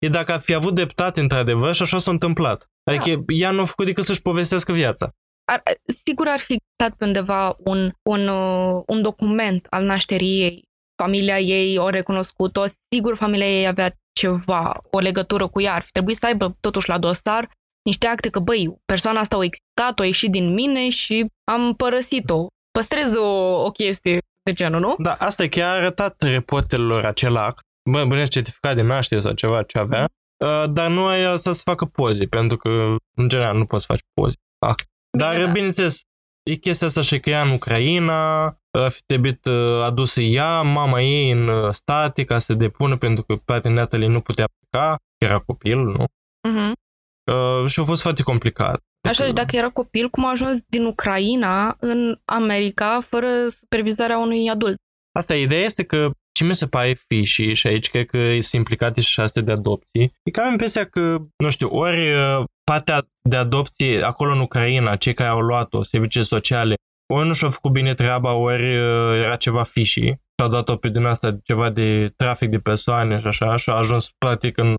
e 0.06 0.10
dacă 0.10 0.32
a 0.32 0.38
fi 0.38 0.54
avut 0.54 0.74
dreptate 0.74 1.20
într-adevăr 1.20 1.74
și 1.74 1.82
așa 1.82 2.00
s-a 2.00 2.12
întâmplat. 2.12 2.66
Adică 2.84 3.16
da. 3.16 3.34
ea 3.34 3.52
nu 3.52 3.62
a 3.62 3.66
făcut 3.66 3.86
decât 3.86 4.06
să-și 4.06 4.22
povestească 4.22 4.74
viața. 4.74 5.10
Ar, 5.46 5.62
sigur 6.06 6.28
ar 6.28 6.40
fi 6.40 6.54
existat 6.54 6.98
pe 6.98 7.06
undeva 7.06 7.56
un, 7.64 7.92
un, 8.04 8.28
uh, 8.28 8.84
un 8.88 9.02
document 9.02 9.68
al 9.70 9.84
nașterii 9.84 10.42
ei. 10.42 10.64
Familia 11.04 11.40
ei 11.40 11.78
o 11.78 11.90
recunoscut-o, 11.90 12.64
sigur 12.94 13.16
familia 13.16 13.48
ei 13.48 13.68
avea 13.68 13.94
ceva, 14.20 14.80
o 14.92 15.00
legătură 15.00 15.48
cu 15.48 15.62
ea. 15.62 15.74
Ar 15.74 15.82
fi 15.82 15.92
trebuit 15.92 16.18
să 16.18 16.26
aibă 16.26 16.58
totuși 16.60 16.90
la 16.90 16.98
dosar 16.98 17.50
niște 17.84 18.08
acte 18.08 18.30
că, 18.30 18.40
băi, 18.40 18.76
persoana 18.86 19.20
asta 19.20 19.36
a 19.36 19.44
existat, 19.44 20.00
a 20.00 20.06
ieșit 20.06 20.32
din 20.32 20.54
mine 20.54 20.90
și 20.90 21.26
am 21.52 21.76
părăsit-o. 21.76 22.48
Păstrez 22.72 23.16
o, 23.16 23.30
o 23.68 23.72
chestie 23.72 24.20
de 24.44 24.54
genul, 24.54 24.80
nu? 24.80 24.96
Da, 24.98 25.14
asta 25.14 25.44
e 25.44 25.48
chiar 25.48 25.70
a 25.70 25.80
arătat 25.80 26.16
reporterilor 26.22 27.06
acel 27.06 27.36
act 27.36 27.64
bă, 27.92 28.06
bănesc 28.06 28.32
certificat 28.32 28.76
de 28.76 28.82
naștere 28.82 29.22
sau 29.22 29.32
ceva 29.32 29.64
ce 29.64 29.78
avea, 29.78 30.04
uh, 30.46 30.72
dar 30.72 30.90
nu 30.90 31.06
ai 31.06 31.40
să 31.40 31.52
să 31.52 31.62
facă 31.66 31.86
poze, 31.86 32.26
pentru 32.26 32.58
că, 32.58 32.70
în 33.16 33.28
general, 33.28 33.58
nu 33.58 33.66
poți 33.66 33.86
să 33.86 33.92
faci 33.92 34.04
poze. 34.14 34.36
Ah. 34.66 34.76
Dar, 35.18 35.34
Bine, 35.34 35.46
da. 35.46 35.52
bineînțeles, 35.52 36.02
e 36.50 36.56
chestia 36.56 36.88
asta 36.88 37.02
și 37.02 37.20
că 37.20 37.30
ea 37.30 37.42
în 37.42 37.50
Ucraina, 37.50 38.46
a 38.72 38.90
fi 38.90 39.02
trebuit 39.06 39.46
uh, 39.46 39.84
adusă 39.84 40.22
ea, 40.22 40.62
mama 40.62 41.02
ei 41.02 41.32
în 41.32 41.48
uh, 41.48 41.74
state 41.74 42.24
ca 42.24 42.40
să 42.40 42.54
depună, 42.54 42.98
pentru 42.98 43.24
că 43.24 43.36
poate 43.36 43.70
Natalie 43.70 44.08
nu 44.08 44.22
putea 44.22 44.48
pleca, 44.60 44.96
era 45.18 45.40
copil, 45.40 45.78
nu? 45.78 46.04
Uh-huh. 46.48 46.72
Uh, 47.32 47.70
și 47.70 47.80
a 47.80 47.84
fost 47.84 48.02
foarte 48.02 48.24
complicat. 48.24 48.80
Așa, 49.08 49.26
și 49.26 49.34
dacă 49.34 49.56
era 49.56 49.70
copil, 49.70 50.10
cum 50.10 50.26
a 50.26 50.30
ajuns 50.30 50.62
din 50.68 50.86
Ucraina 50.86 51.76
în 51.80 52.20
America 52.26 53.02
fără 53.10 53.48
supervizarea 53.48 54.18
unui 54.18 54.50
adult? 54.50 54.76
Asta, 55.12 55.36
ideea 55.36 55.64
este 55.64 55.84
că 55.84 56.10
ce 56.40 56.46
mi 56.46 56.56
se 56.56 56.68
pare 56.68 56.94
fi 56.94 57.24
și, 57.24 57.54
și 57.54 57.68
aici 57.68 57.90
cred 57.90 58.06
că 58.06 58.18
sunt 58.32 58.52
implicate 58.52 59.02
și 59.02 59.10
șase 59.10 59.42
de 59.42 59.52
adopții, 59.52 60.14
e 60.24 60.32
că 60.32 60.42
am 60.42 60.52
impresia 60.52 60.86
că, 60.86 61.18
nu 61.38 61.50
știu, 61.50 61.68
ori 61.68 62.14
uh, 62.14 62.44
partea 62.64 63.08
de 63.30 63.36
adopție 63.36 64.04
acolo 64.04 64.32
în 64.32 64.40
Ucraina, 64.40 64.96
cei 64.96 65.14
care 65.14 65.30
au 65.30 65.40
luat-o, 65.40 65.84
servicii 65.84 66.26
sociale, 66.26 66.76
ori 67.14 67.28
nu 67.28 67.34
și-au 67.34 67.52
făcut 67.52 67.72
bine 67.72 67.94
treaba, 67.94 68.34
ori 68.34 68.78
uh, 68.78 69.24
era 69.24 69.36
ceva 69.36 69.64
fishy 69.64 70.06
și 70.06 70.16
au 70.44 70.48
dat-o 70.48 70.76
pe 70.76 70.90
din 70.90 71.06
asta 71.06 71.38
ceva 71.44 71.70
de 71.70 72.14
trafic 72.16 72.50
de 72.50 72.60
persoane 72.60 73.20
și 73.20 73.28
așa 73.28 73.56
și 73.56 73.70
a 73.70 73.74
ajuns 73.74 74.12
practic 74.18 74.58
în 74.58 74.76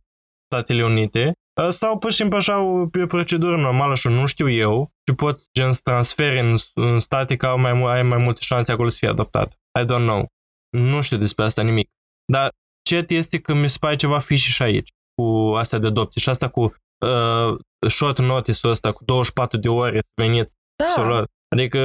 Statele 0.46 0.84
Unite 0.84 1.32
uh, 1.62 1.68
sau 1.68 1.98
pur 1.98 2.10
și 2.10 2.16
simplu 2.16 2.36
așa 2.36 2.60
o, 2.60 2.80
o 3.02 3.06
procedură 3.08 3.56
normală 3.56 3.94
și 3.94 4.08
nu 4.08 4.26
știu 4.26 4.50
eu 4.50 4.90
și 5.08 5.14
poți 5.14 5.48
gen 5.58 5.72
să 5.72 5.80
transferi 5.84 6.40
în, 6.40 6.54
în 6.74 6.98
state 6.98 7.36
ca 7.36 7.54
mai, 7.54 7.96
ai 7.96 8.02
mai 8.02 8.18
multe 8.18 8.40
șanse 8.42 8.72
acolo 8.72 8.88
să 8.88 8.96
fie 9.00 9.08
adoptat. 9.08 9.52
I 9.80 9.84
don't 9.84 10.06
know. 10.10 10.28
Nu 10.70 11.00
știu 11.00 11.16
despre 11.16 11.44
asta 11.44 11.62
nimic. 11.62 11.88
Dar 12.32 12.50
cert 12.82 13.10
este 13.10 13.40
că 13.40 13.54
mi 13.54 13.68
se 13.68 13.76
pare 13.80 13.96
ceva 13.96 14.18
fishy 14.18 14.50
și 14.50 14.62
aici, 14.62 14.90
cu 15.14 15.54
astea 15.56 15.78
de 15.78 15.86
adopție. 15.86 16.20
Și 16.20 16.28
asta 16.28 16.48
cu 16.48 16.60
uh, 16.62 17.58
short 17.88 18.18
notice-ul 18.18 18.72
ăsta, 18.72 18.92
cu 18.92 19.04
24 19.04 19.58
de 19.58 19.68
ore 19.68 19.98
să 19.98 20.22
veniți 20.22 20.54
da. 20.76 20.88
să 20.94 21.00
luat. 21.00 21.30
Adică, 21.48 21.78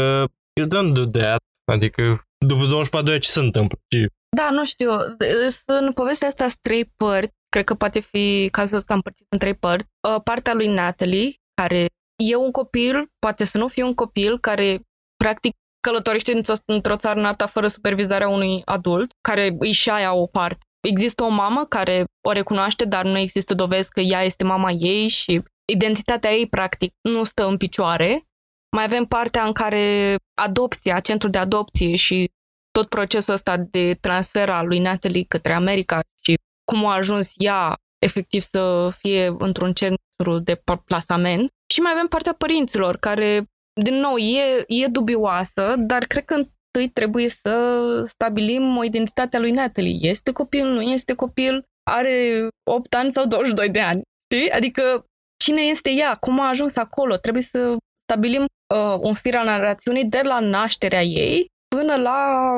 you 0.60 0.67
don't 0.67 0.93
do 0.93 1.06
that. 1.19 1.39
Adică, 1.71 2.02
după 2.45 2.65
24 2.65 3.08
de 3.08 3.10
ore 3.12 3.19
ce 3.19 3.30
se 3.30 3.39
întâmplă? 3.39 3.78
Ce? 3.88 4.08
Da, 4.36 4.50
nu 4.50 4.65
știu. 4.65 4.89
În 5.65 5.93
povestea 5.93 6.28
asta 6.28 6.43
sunt 6.48 6.60
trei 6.62 6.86
părți. 6.86 7.34
Cred 7.50 7.63
că 7.63 7.74
poate 7.74 8.00
fi 8.00 8.48
cazul 8.52 8.78
ăsta 8.78 8.93
împărțit 8.93 9.26
în 9.30 9.39
trei 9.39 9.56
părți. 9.56 9.89
Uh, 10.10 10.21
partea 10.24 10.54
lui 10.54 10.67
Natalie, 10.67 11.36
care 11.62 11.89
e 12.15 12.36
un 12.36 12.52
copil, 12.52 13.12
poate 13.19 13.45
să 13.45 13.58
nu 13.58 13.67
fie 13.67 13.84
un 13.84 13.93
copil, 13.93 14.39
care 14.39 14.82
practic 15.17 15.54
călătorește 15.86 16.41
într-o 16.65 16.98
țară 16.98 17.19
în 17.19 17.26
alta 17.26 17.48
fără 17.48 17.67
supervizarea 17.67 18.30
unui 18.30 18.62
adult, 18.65 19.12
care 19.21 19.56
îi 19.60 19.71
și 19.71 19.89
aia 19.89 20.13
o 20.13 20.26
parte. 20.26 20.65
Există 20.88 21.24
o 21.24 21.30
mamă 21.30 21.65
care 21.65 22.06
o 22.28 22.32
recunoaște, 22.32 22.86
dar 22.86 23.04
nu 23.06 23.17
există 23.17 23.54
dovezi 23.54 23.89
că 23.89 24.00
ea 24.00 24.24
este 24.24 24.43
mama 24.43 24.71
ei 24.71 25.08
și 25.08 25.41
identitatea 25.71 26.32
ei, 26.32 26.48
practic, 26.48 26.93
nu 27.02 27.24
stă 27.24 27.45
în 27.45 27.58
picioare. 27.58 28.24
Mai 28.76 28.84
avem 28.84 29.06
partea 29.06 29.45
în 29.45 29.54
care 29.54 30.15
adopția, 30.41 31.00
centrul 31.00 31.32
de 31.32 31.38
adopție 31.38 31.95
și 31.95 32.30
tot 32.71 32.89
procesul 32.89 33.34
ăsta 33.34 33.58
de 33.58 33.98
transfer 34.02 34.50
al 34.50 34.67
lui 34.67 34.80
Natalie 34.80 35.26
către 35.28 35.54
America 35.54 36.00
și 36.24 36.34
cum 36.71 36.86
a 36.86 36.95
ajuns 36.95 37.34
ea 37.38 37.76
efectiv 38.06 38.41
să 38.41 38.89
fie 38.98 39.36
într-un 39.38 39.74
centru 39.74 40.39
de 40.43 40.62
plasament. 40.86 41.50
Și 41.74 41.80
mai 41.80 41.91
avem 41.91 42.08
partea 42.08 42.34
părinților, 42.34 42.98
care 42.98 43.45
din 43.82 43.96
nou, 43.96 44.18
e, 44.18 44.64
e 44.68 44.88
dubioasă, 44.88 45.76
dar 45.78 46.06
cred 46.06 46.26
că 46.26 46.34
întâi 46.34 46.90
trebuie 46.94 47.30
să 47.30 48.04
stabilim 48.08 48.78
o 48.78 48.84
identitate 48.84 49.36
a 49.36 49.40
lui 49.40 49.52
Natalie. 49.52 50.10
Este 50.10 50.32
copil, 50.32 50.68
nu 50.68 50.82
este 50.82 51.14
copil, 51.14 51.64
are 51.90 52.48
8 52.64 52.94
ani 52.94 53.12
sau 53.12 53.26
22 53.26 53.70
de 53.70 53.80
ani. 53.80 54.02
Știi? 54.32 54.52
Adică 54.52 55.06
cine 55.44 55.62
este 55.62 55.92
ea, 55.92 56.16
cum 56.16 56.40
a 56.40 56.50
ajuns 56.50 56.76
acolo, 56.76 57.18
trebuie 57.18 57.44
să 57.44 57.78
stabilim 58.10 58.42
uh, 58.42 58.98
un 59.00 59.14
fir 59.14 59.36
al 59.36 59.46
narațiunii 59.46 60.06
de 60.06 60.22
la 60.24 60.40
nașterea 60.40 61.04
ei 61.04 61.48
până 61.76 61.96
la 61.96 62.52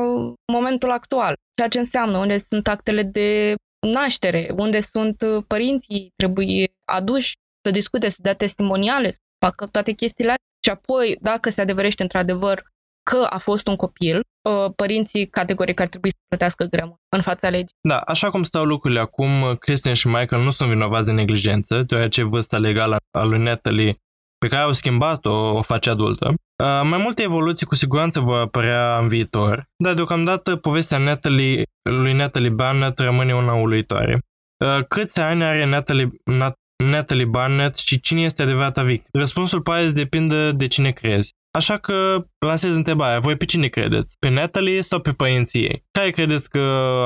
momentul 0.52 0.92
actual. 0.92 1.36
Ceea 1.56 1.68
ce 1.68 1.80
înseamnă 1.80 2.18
unde 2.18 2.38
sunt 2.38 2.68
actele 2.68 3.04
de 3.04 3.56
naștere, 3.88 4.54
unde 4.58 4.80
sunt 4.80 5.18
părinții, 5.48 6.10
trebuie 6.16 6.72
aduși 6.92 7.34
să 7.66 7.72
discute, 7.72 8.10
să 8.10 8.18
dea 8.22 8.36
testimoniale, 8.36 9.12
să 9.12 9.20
facă 9.46 9.68
toate 9.68 9.92
chestiile 9.92 10.36
și 10.68 10.74
apoi, 10.74 11.18
dacă 11.22 11.50
se 11.50 11.62
adeverește 11.62 12.02
într-adevăr 12.04 12.64
că 13.10 13.28
a 13.30 13.38
fost 13.38 13.68
un 13.68 13.76
copil, 13.76 14.16
uh, 14.18 14.72
părinții 14.76 15.28
categoric 15.28 15.80
ar 15.80 15.88
trebui 15.88 16.10
să 16.10 16.18
plătească 16.28 16.64
greu 16.64 16.96
în 17.16 17.22
fața 17.22 17.50
legii. 17.50 17.76
Da, 17.82 17.98
așa 17.98 18.30
cum 18.30 18.44
stau 18.44 18.64
lucrurile 18.64 19.00
acum, 19.00 19.56
Christian 19.60 19.94
și 19.94 20.08
Michael 20.08 20.44
nu 20.44 20.52
sunt 20.52 20.70
vinovați 20.70 21.06
de 21.06 21.12
neglijență, 21.12 21.84
deoarece 21.88 22.24
vârsta 22.24 22.58
legală 22.58 22.98
a 23.12 23.24
lui 23.24 23.40
Natalie 23.40 23.96
pe 24.38 24.48
care 24.48 24.62
au 24.62 24.74
schimbat-o 24.74 25.32
o 25.32 25.62
face 25.62 25.90
adultă. 25.90 26.28
Uh, 26.28 26.82
mai 26.84 27.00
multe 27.04 27.22
evoluții 27.22 27.66
cu 27.66 27.76
siguranță 27.76 28.20
vor 28.20 28.40
apărea 28.40 28.98
în 28.98 29.08
viitor, 29.08 29.66
dar 29.84 29.94
deocamdată 29.94 30.56
povestea 30.56 30.98
Natalie, 30.98 31.64
lui 31.90 32.14
Natalie 32.14 32.50
Barnett 32.50 33.00
rămâne 33.00 33.36
una 33.36 33.54
uluitoare. 33.54 34.20
Uh, 34.66 34.86
câți 34.88 35.20
ani 35.20 35.44
are 35.44 35.66
Natalie, 35.66 36.10
Nat, 36.24 36.56
Natalie 36.84 37.26
Barnett 37.26 37.78
și 37.78 38.00
cine 38.00 38.22
este 38.22 38.42
adevărata 38.42 38.84
victimă? 38.84 39.24
Răspunsul 39.24 39.62
poate 39.62 39.90
depinde 39.92 40.52
de 40.52 40.68
cine 40.68 40.92
crezi. 40.92 41.36
Așa 41.52 41.78
că 41.78 42.26
lansez 42.46 42.76
întrebarea, 42.76 43.20
voi 43.20 43.36
pe 43.36 43.46
cine 43.46 43.68
credeți? 43.68 44.16
Pe 44.20 44.30
Natalie 44.30 44.82
sau 44.82 45.00
pe 45.00 45.12
părinții 45.12 45.64
ei? 45.64 45.84
Care 45.92 46.10
credeți 46.10 46.50
că 46.50 46.60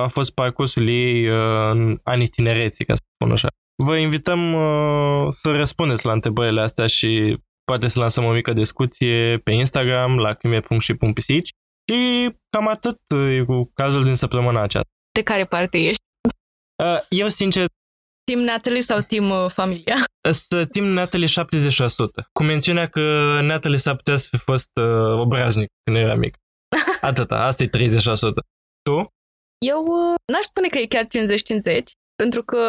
a 0.03 0.07
fost 0.07 0.33
parcursul 0.33 0.87
ei 0.87 1.27
uh, 1.27 1.69
în 1.71 1.99
anii 2.03 2.27
tinereții, 2.27 2.85
ca 2.85 2.95
să 2.95 3.01
spun 3.13 3.31
așa? 3.31 3.47
Vă 3.83 3.97
invităm 3.97 4.53
uh, 4.53 5.27
să 5.29 5.51
răspundeți 5.51 6.05
la 6.05 6.11
întrebările 6.11 6.61
astea 6.61 6.87
și 6.87 7.37
poate 7.63 7.87
să 7.87 7.99
lansăm 7.99 8.23
o 8.23 8.31
mică 8.31 8.53
discuție 8.53 9.37
pe 9.37 9.51
Instagram, 9.51 10.17
la 10.17 10.33
crime.și.pisici 10.33 11.49
și 11.91 12.29
cam 12.49 12.67
atât 12.67 12.99
e 13.37 13.43
cu 13.43 13.71
cazul 13.73 14.03
din 14.03 14.15
săptămâna 14.15 14.61
aceasta. 14.61 14.89
De 15.13 15.21
care 15.21 15.45
parte 15.45 15.77
ești? 15.77 16.03
Uh, 16.83 16.99
eu, 17.09 17.27
sincer, 17.27 17.65
Team 18.31 18.43
Natalie 18.43 18.81
sau 18.81 19.01
Team 19.01 19.29
uh, 19.29 19.49
Familia? 19.49 19.95
să 20.29 20.65
Team 20.65 20.85
Natalie 20.85 21.27
70%, 21.27 21.29
cu 22.33 22.43
mențiunea 22.43 22.87
că 22.87 23.01
Natalie 23.41 23.77
s-ar 23.77 23.95
putea 23.95 24.17
să 24.17 24.27
fi 24.31 24.37
fost 24.37 24.69
uh, 24.81 25.19
obraznic 25.19 25.69
când 25.83 25.97
era 25.97 26.15
mic. 26.15 26.35
Atâta, 27.09 27.35
asta 27.35 27.63
e 27.63 27.67
30%. 27.67 27.69
Tu? 28.81 29.13
Eu 29.65 29.83
uh, 29.85 30.15
n-aș 30.25 30.45
spune 30.45 30.67
că 30.67 30.77
e 30.77 30.85
chiar 30.85 31.05
50-50, 31.05 31.07
pentru 32.15 32.43
că, 32.43 32.61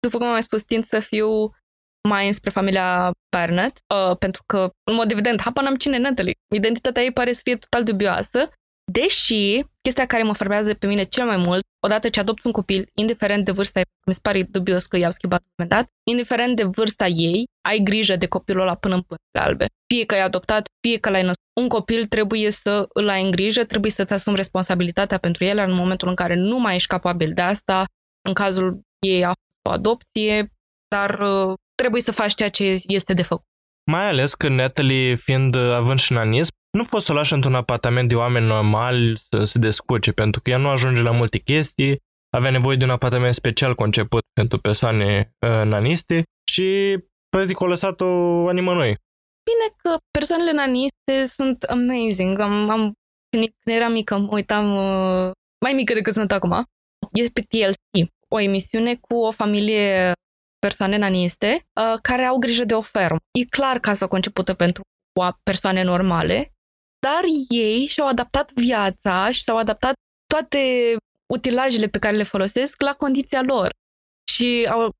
după 0.00 0.16
cum 0.16 0.26
am 0.26 0.32
mai 0.32 0.42
spus, 0.42 0.62
tind 0.62 0.84
să 0.84 1.00
fiu 1.00 1.28
mai 2.08 2.26
înspre 2.26 2.50
familia 2.50 3.10
Barnett, 3.36 3.78
uh, 3.94 4.16
pentru 4.18 4.42
că, 4.46 4.70
în 4.90 4.94
mod 4.94 5.10
evident, 5.10 5.40
habar 5.40 5.64
n-am 5.64 5.76
cine 5.76 5.96
e 5.96 5.98
Natalie. 5.98 6.34
Identitatea 6.54 7.02
ei 7.02 7.12
pare 7.12 7.32
să 7.32 7.40
fie 7.44 7.56
total 7.56 7.84
dubioasă, 7.84 8.50
deși 8.92 9.64
chestia 9.82 10.06
care 10.06 10.22
mă 10.22 10.34
formează 10.34 10.74
pe 10.74 10.86
mine 10.86 11.04
cel 11.04 11.26
mai 11.26 11.36
mult, 11.36 11.62
odată 11.80 12.08
ce 12.08 12.20
adopți 12.20 12.46
un 12.46 12.52
copil, 12.52 12.88
indiferent 12.94 13.44
de 13.44 13.50
vârsta 13.50 13.78
ei, 13.78 13.84
mi 14.06 14.14
se 14.14 14.20
pare 14.22 14.42
dubios 14.42 14.86
că 14.86 14.96
i-au 14.96 15.10
schimbat 15.10 15.40
la 15.40 15.46
un 15.46 15.54
moment 15.56 15.76
dat, 15.76 15.92
indiferent 16.10 16.56
de 16.56 16.64
vârsta 16.64 17.06
ei, 17.06 17.44
ai 17.68 17.78
grijă 17.78 18.16
de 18.16 18.26
copilul 18.26 18.62
ăla 18.62 18.74
până 18.74 18.94
în 18.94 19.02
pânzele 19.02 19.50
albe. 19.50 19.66
Fie 19.94 20.04
că 20.04 20.14
ai 20.14 20.20
adoptat, 20.20 20.66
fie 20.86 20.98
că 20.98 21.10
l-ai 21.10 21.22
născut. 21.22 21.42
Un 21.60 21.68
copil 21.68 22.06
trebuie 22.06 22.50
să 22.50 22.86
îl 22.88 23.08
ai 23.08 23.22
în 23.22 23.30
grijă, 23.30 23.64
trebuie 23.64 23.90
să-ți 23.90 24.12
asumi 24.12 24.36
responsabilitatea 24.36 25.18
pentru 25.18 25.44
el 25.44 25.58
în 25.58 25.72
momentul 25.72 26.08
în 26.08 26.14
care 26.14 26.34
nu 26.34 26.58
mai 26.58 26.74
ești 26.74 26.88
capabil 26.88 27.32
de 27.34 27.42
asta. 27.42 27.84
În 28.28 28.34
cazul 28.34 28.80
ei 29.06 29.24
a 29.24 29.26
fost 29.26 29.68
o 29.68 29.70
adopție, 29.70 30.48
dar 30.88 31.20
uh, 31.20 31.54
trebuie 31.74 32.02
să 32.02 32.12
faci 32.12 32.34
ceea 32.34 32.50
ce 32.50 32.78
este 32.86 33.12
de 33.12 33.22
făcut. 33.22 33.46
Mai 33.90 34.08
ales 34.08 34.34
că 34.34 34.48
Natalie, 34.48 35.14
fiind 35.14 35.54
uh, 35.54 35.72
având 35.72 35.98
și 35.98 36.12
nanism, 36.12 36.52
nu 36.74 36.84
poți 36.84 37.04
să 37.06 37.12
o 37.12 37.14
lași 37.14 37.32
într-un 37.32 37.54
apartament 37.54 38.08
de 38.08 38.14
oameni 38.14 38.46
normali 38.46 39.18
să 39.18 39.44
se 39.44 39.58
descurce, 39.58 40.12
pentru 40.12 40.40
că 40.40 40.50
ea 40.50 40.58
nu 40.58 40.68
ajunge 40.68 41.02
la 41.02 41.10
multe 41.10 41.38
chestii, 41.38 42.02
avea 42.30 42.50
nevoie 42.50 42.76
de 42.76 42.84
un 42.84 42.90
apartament 42.90 43.34
special 43.34 43.74
conceput 43.74 44.22
pentru 44.32 44.58
persoane 44.58 45.34
uh, 45.46 45.48
naniste 45.48 46.22
și 46.50 46.98
practic 47.28 47.60
o 47.60 47.66
lăsat-o 47.66 48.06
a 48.48 48.52
nimănui. 48.52 48.96
Bine 49.50 49.66
că 49.76 49.96
persoanele 50.10 50.52
naniste 50.52 51.26
sunt 51.26 51.62
amazing. 51.62 52.38
Am, 52.38 52.70
am 52.70 52.92
când 53.30 53.76
eram 53.76 53.92
mică, 53.92 54.18
mă 54.18 54.28
uitam 54.30 54.76
uh, 54.76 55.30
mai 55.64 55.72
mică 55.72 55.94
decât 55.94 56.14
sunt 56.14 56.32
acum. 56.32 56.64
E 57.12 57.28
pe 57.28 57.40
TLC, 57.40 58.10
o 58.28 58.40
emisiune 58.40 58.94
cu 58.94 59.14
o 59.14 59.30
familie 59.30 60.12
persoane 60.58 60.96
naniste 60.96 61.66
uh, 61.80 61.98
care 62.02 62.22
au 62.22 62.36
grijă 62.38 62.64
de 62.64 62.74
o 62.74 62.82
fermă. 62.82 63.18
E 63.32 63.44
clar 63.44 63.78
casa 63.78 64.06
concepută 64.06 64.54
pentru 64.54 64.82
persoane 65.42 65.82
normale, 65.82 66.53
dar 67.06 67.22
ei 67.48 67.86
și-au 67.86 68.08
adaptat 68.08 68.52
viața 68.52 69.30
și 69.30 69.42
s-au 69.42 69.56
adaptat 69.56 69.94
toate 70.26 70.60
utilajele 71.32 71.86
pe 71.86 71.98
care 71.98 72.16
le 72.16 72.32
folosesc 72.34 72.82
la 72.82 72.92
condiția 72.92 73.42
lor. 73.42 73.70
Și 74.32 74.68
au 74.70 74.90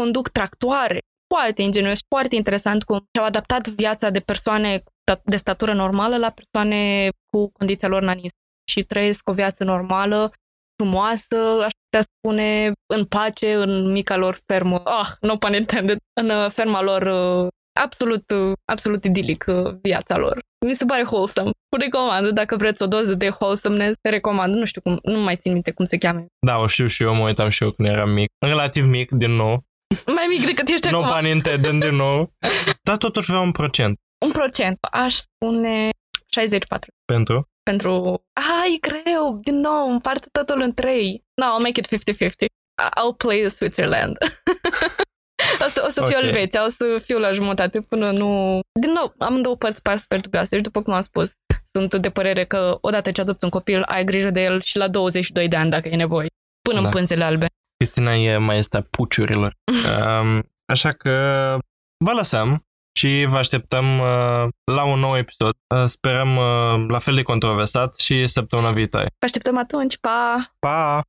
conduc 0.00 0.28
tractoare, 0.28 0.98
foarte 1.34 1.62
ingenios, 1.62 1.98
foarte 2.08 2.34
interesant 2.34 2.84
cum 2.84 2.98
și-au 3.14 3.26
adaptat 3.26 3.68
viața 3.68 4.10
de 4.10 4.20
persoane 4.20 4.82
de 5.24 5.36
statură 5.36 5.74
normală 5.74 6.16
la 6.16 6.30
persoane 6.30 7.08
cu 7.30 7.50
condiția 7.58 7.88
lor 7.88 8.02
nanistă 8.02 8.38
și 8.70 8.84
trăiesc 8.84 9.28
o 9.28 9.32
viață 9.32 9.64
normală, 9.64 10.32
frumoasă, 10.76 11.36
aș 11.66 11.72
putea 11.84 12.06
spune, 12.16 12.72
în 12.86 13.06
pace, 13.06 13.54
în 13.54 13.90
mica 13.90 14.16
lor 14.16 14.40
fermă, 14.46 14.82
ah, 14.84 15.08
no 15.20 15.36
pun 15.36 15.54
intended, 15.54 15.98
în 16.20 16.30
uh, 16.30 16.50
ferma 16.50 16.80
lor 16.82 17.02
uh, 17.02 17.48
absolut, 17.72 18.30
uh, 18.30 18.52
absolut 18.64 19.04
idilic 19.04 19.44
viața 19.82 20.16
lor. 20.16 20.38
Mi 20.66 20.74
se 20.74 20.84
pare 20.84 21.02
wholesome. 21.02 21.50
Vă 21.70 21.76
recomand, 21.76 22.30
dacă 22.30 22.56
vreți 22.56 22.82
o 22.82 22.86
doză 22.86 23.14
de 23.14 23.28
wholesomeness, 23.28 23.98
te 24.00 24.08
recomand. 24.08 24.54
Nu 24.54 24.64
știu 24.64 24.80
cum, 24.80 24.98
nu 25.02 25.18
mai 25.18 25.36
țin 25.36 25.52
minte 25.52 25.70
cum 25.70 25.84
se 25.84 25.98
cheamă. 25.98 26.26
Da, 26.46 26.58
o 26.58 26.66
știu 26.66 26.86
și 26.86 27.02
eu, 27.02 27.14
mă 27.14 27.24
uitam 27.24 27.48
și 27.48 27.62
eu 27.62 27.70
când 27.70 27.88
eram 27.88 28.10
mic. 28.10 28.30
Relativ 28.38 28.84
mic, 28.84 29.10
din 29.10 29.30
nou. 29.30 29.62
Mai 30.06 30.26
mic 30.28 30.46
decât 30.46 30.68
ești 30.68 30.88
no 30.90 30.96
acum. 30.96 31.08
No 31.08 31.14
pun 31.14 31.26
intended, 31.26 31.80
din 31.80 31.96
nou. 31.96 32.32
Dar 32.86 32.96
totuși 32.96 33.30
avea 33.30 33.42
un 33.42 33.52
procent. 33.52 33.98
Un 34.24 34.30
procent. 34.30 34.78
Aș 34.80 35.14
spune 35.14 35.88
64. 36.26 36.90
Pentru? 37.04 37.48
Pentru... 37.62 38.22
Ah, 38.32 38.64
e 38.74 38.78
greu! 38.88 39.40
Din 39.42 39.60
nou, 39.60 39.90
împarte 39.90 40.28
totul 40.32 40.60
în 40.60 40.74
trei. 40.74 41.24
No, 41.34 41.46
I'll 41.46 41.62
make 41.62 41.80
it 41.80 41.88
50-50. 42.26 42.30
I'll 42.98 43.16
play 43.16 43.40
the 43.40 43.48
Switzerland. 43.48 44.16
o 45.66 45.68
să, 45.68 45.82
o 45.86 45.88
să 45.88 46.04
fiu 46.06 46.16
okay. 46.16 46.28
Elveția, 46.28 46.64
o 46.64 46.68
să 46.68 47.02
fiu 47.04 47.18
la 47.18 47.32
jumătate 47.32 47.80
până 47.80 48.10
nu... 48.10 48.60
Din 48.80 48.92
nou, 48.92 49.14
am 49.18 49.42
două 49.42 49.56
părți 49.56 49.82
par 49.82 49.98
super 49.98 50.20
dubioase 50.20 50.56
și 50.56 50.62
după 50.62 50.82
cum 50.82 50.92
am 50.92 51.00
spus, 51.00 51.32
sunt 51.72 51.94
de 51.94 52.10
părere 52.10 52.44
că 52.44 52.78
odată 52.80 53.10
ce 53.10 53.20
adopți 53.20 53.44
un 53.44 53.50
copil, 53.50 53.82
ai 53.82 54.04
grijă 54.04 54.30
de 54.30 54.40
el 54.40 54.60
și 54.60 54.76
la 54.76 54.88
22 54.88 55.48
de 55.48 55.56
ani 55.56 55.70
dacă 55.70 55.88
e 55.88 55.96
nevoie, 55.96 56.26
până 56.68 56.80
da. 56.80 56.86
în 56.86 56.92
pânzele 56.92 57.24
albe. 57.24 57.46
Cristina 57.76 58.14
e 58.14 58.36
mai 58.36 58.58
este 58.58 58.86
puciurilor. 58.90 59.54
um, 60.20 60.42
așa 60.72 60.92
că 60.92 61.10
vă 62.04 62.12
lăsăm 62.12 62.64
și 62.98 63.26
vă 63.28 63.36
așteptăm 63.36 63.98
uh, 63.98 64.48
la 64.72 64.84
un 64.84 64.98
nou 64.98 65.16
episod. 65.16 65.54
Uh, 65.74 65.84
sperăm 65.86 66.36
uh, 66.36 66.88
la 66.88 66.98
fel 66.98 67.14
de 67.14 67.22
controversat 67.22 67.94
și 67.94 68.26
săptămâna 68.26 68.72
viitoare. 68.72 69.06
Vă 69.06 69.24
așteptăm 69.24 69.58
atunci, 69.58 69.98
pa! 69.98 70.52
Pa! 70.58 71.00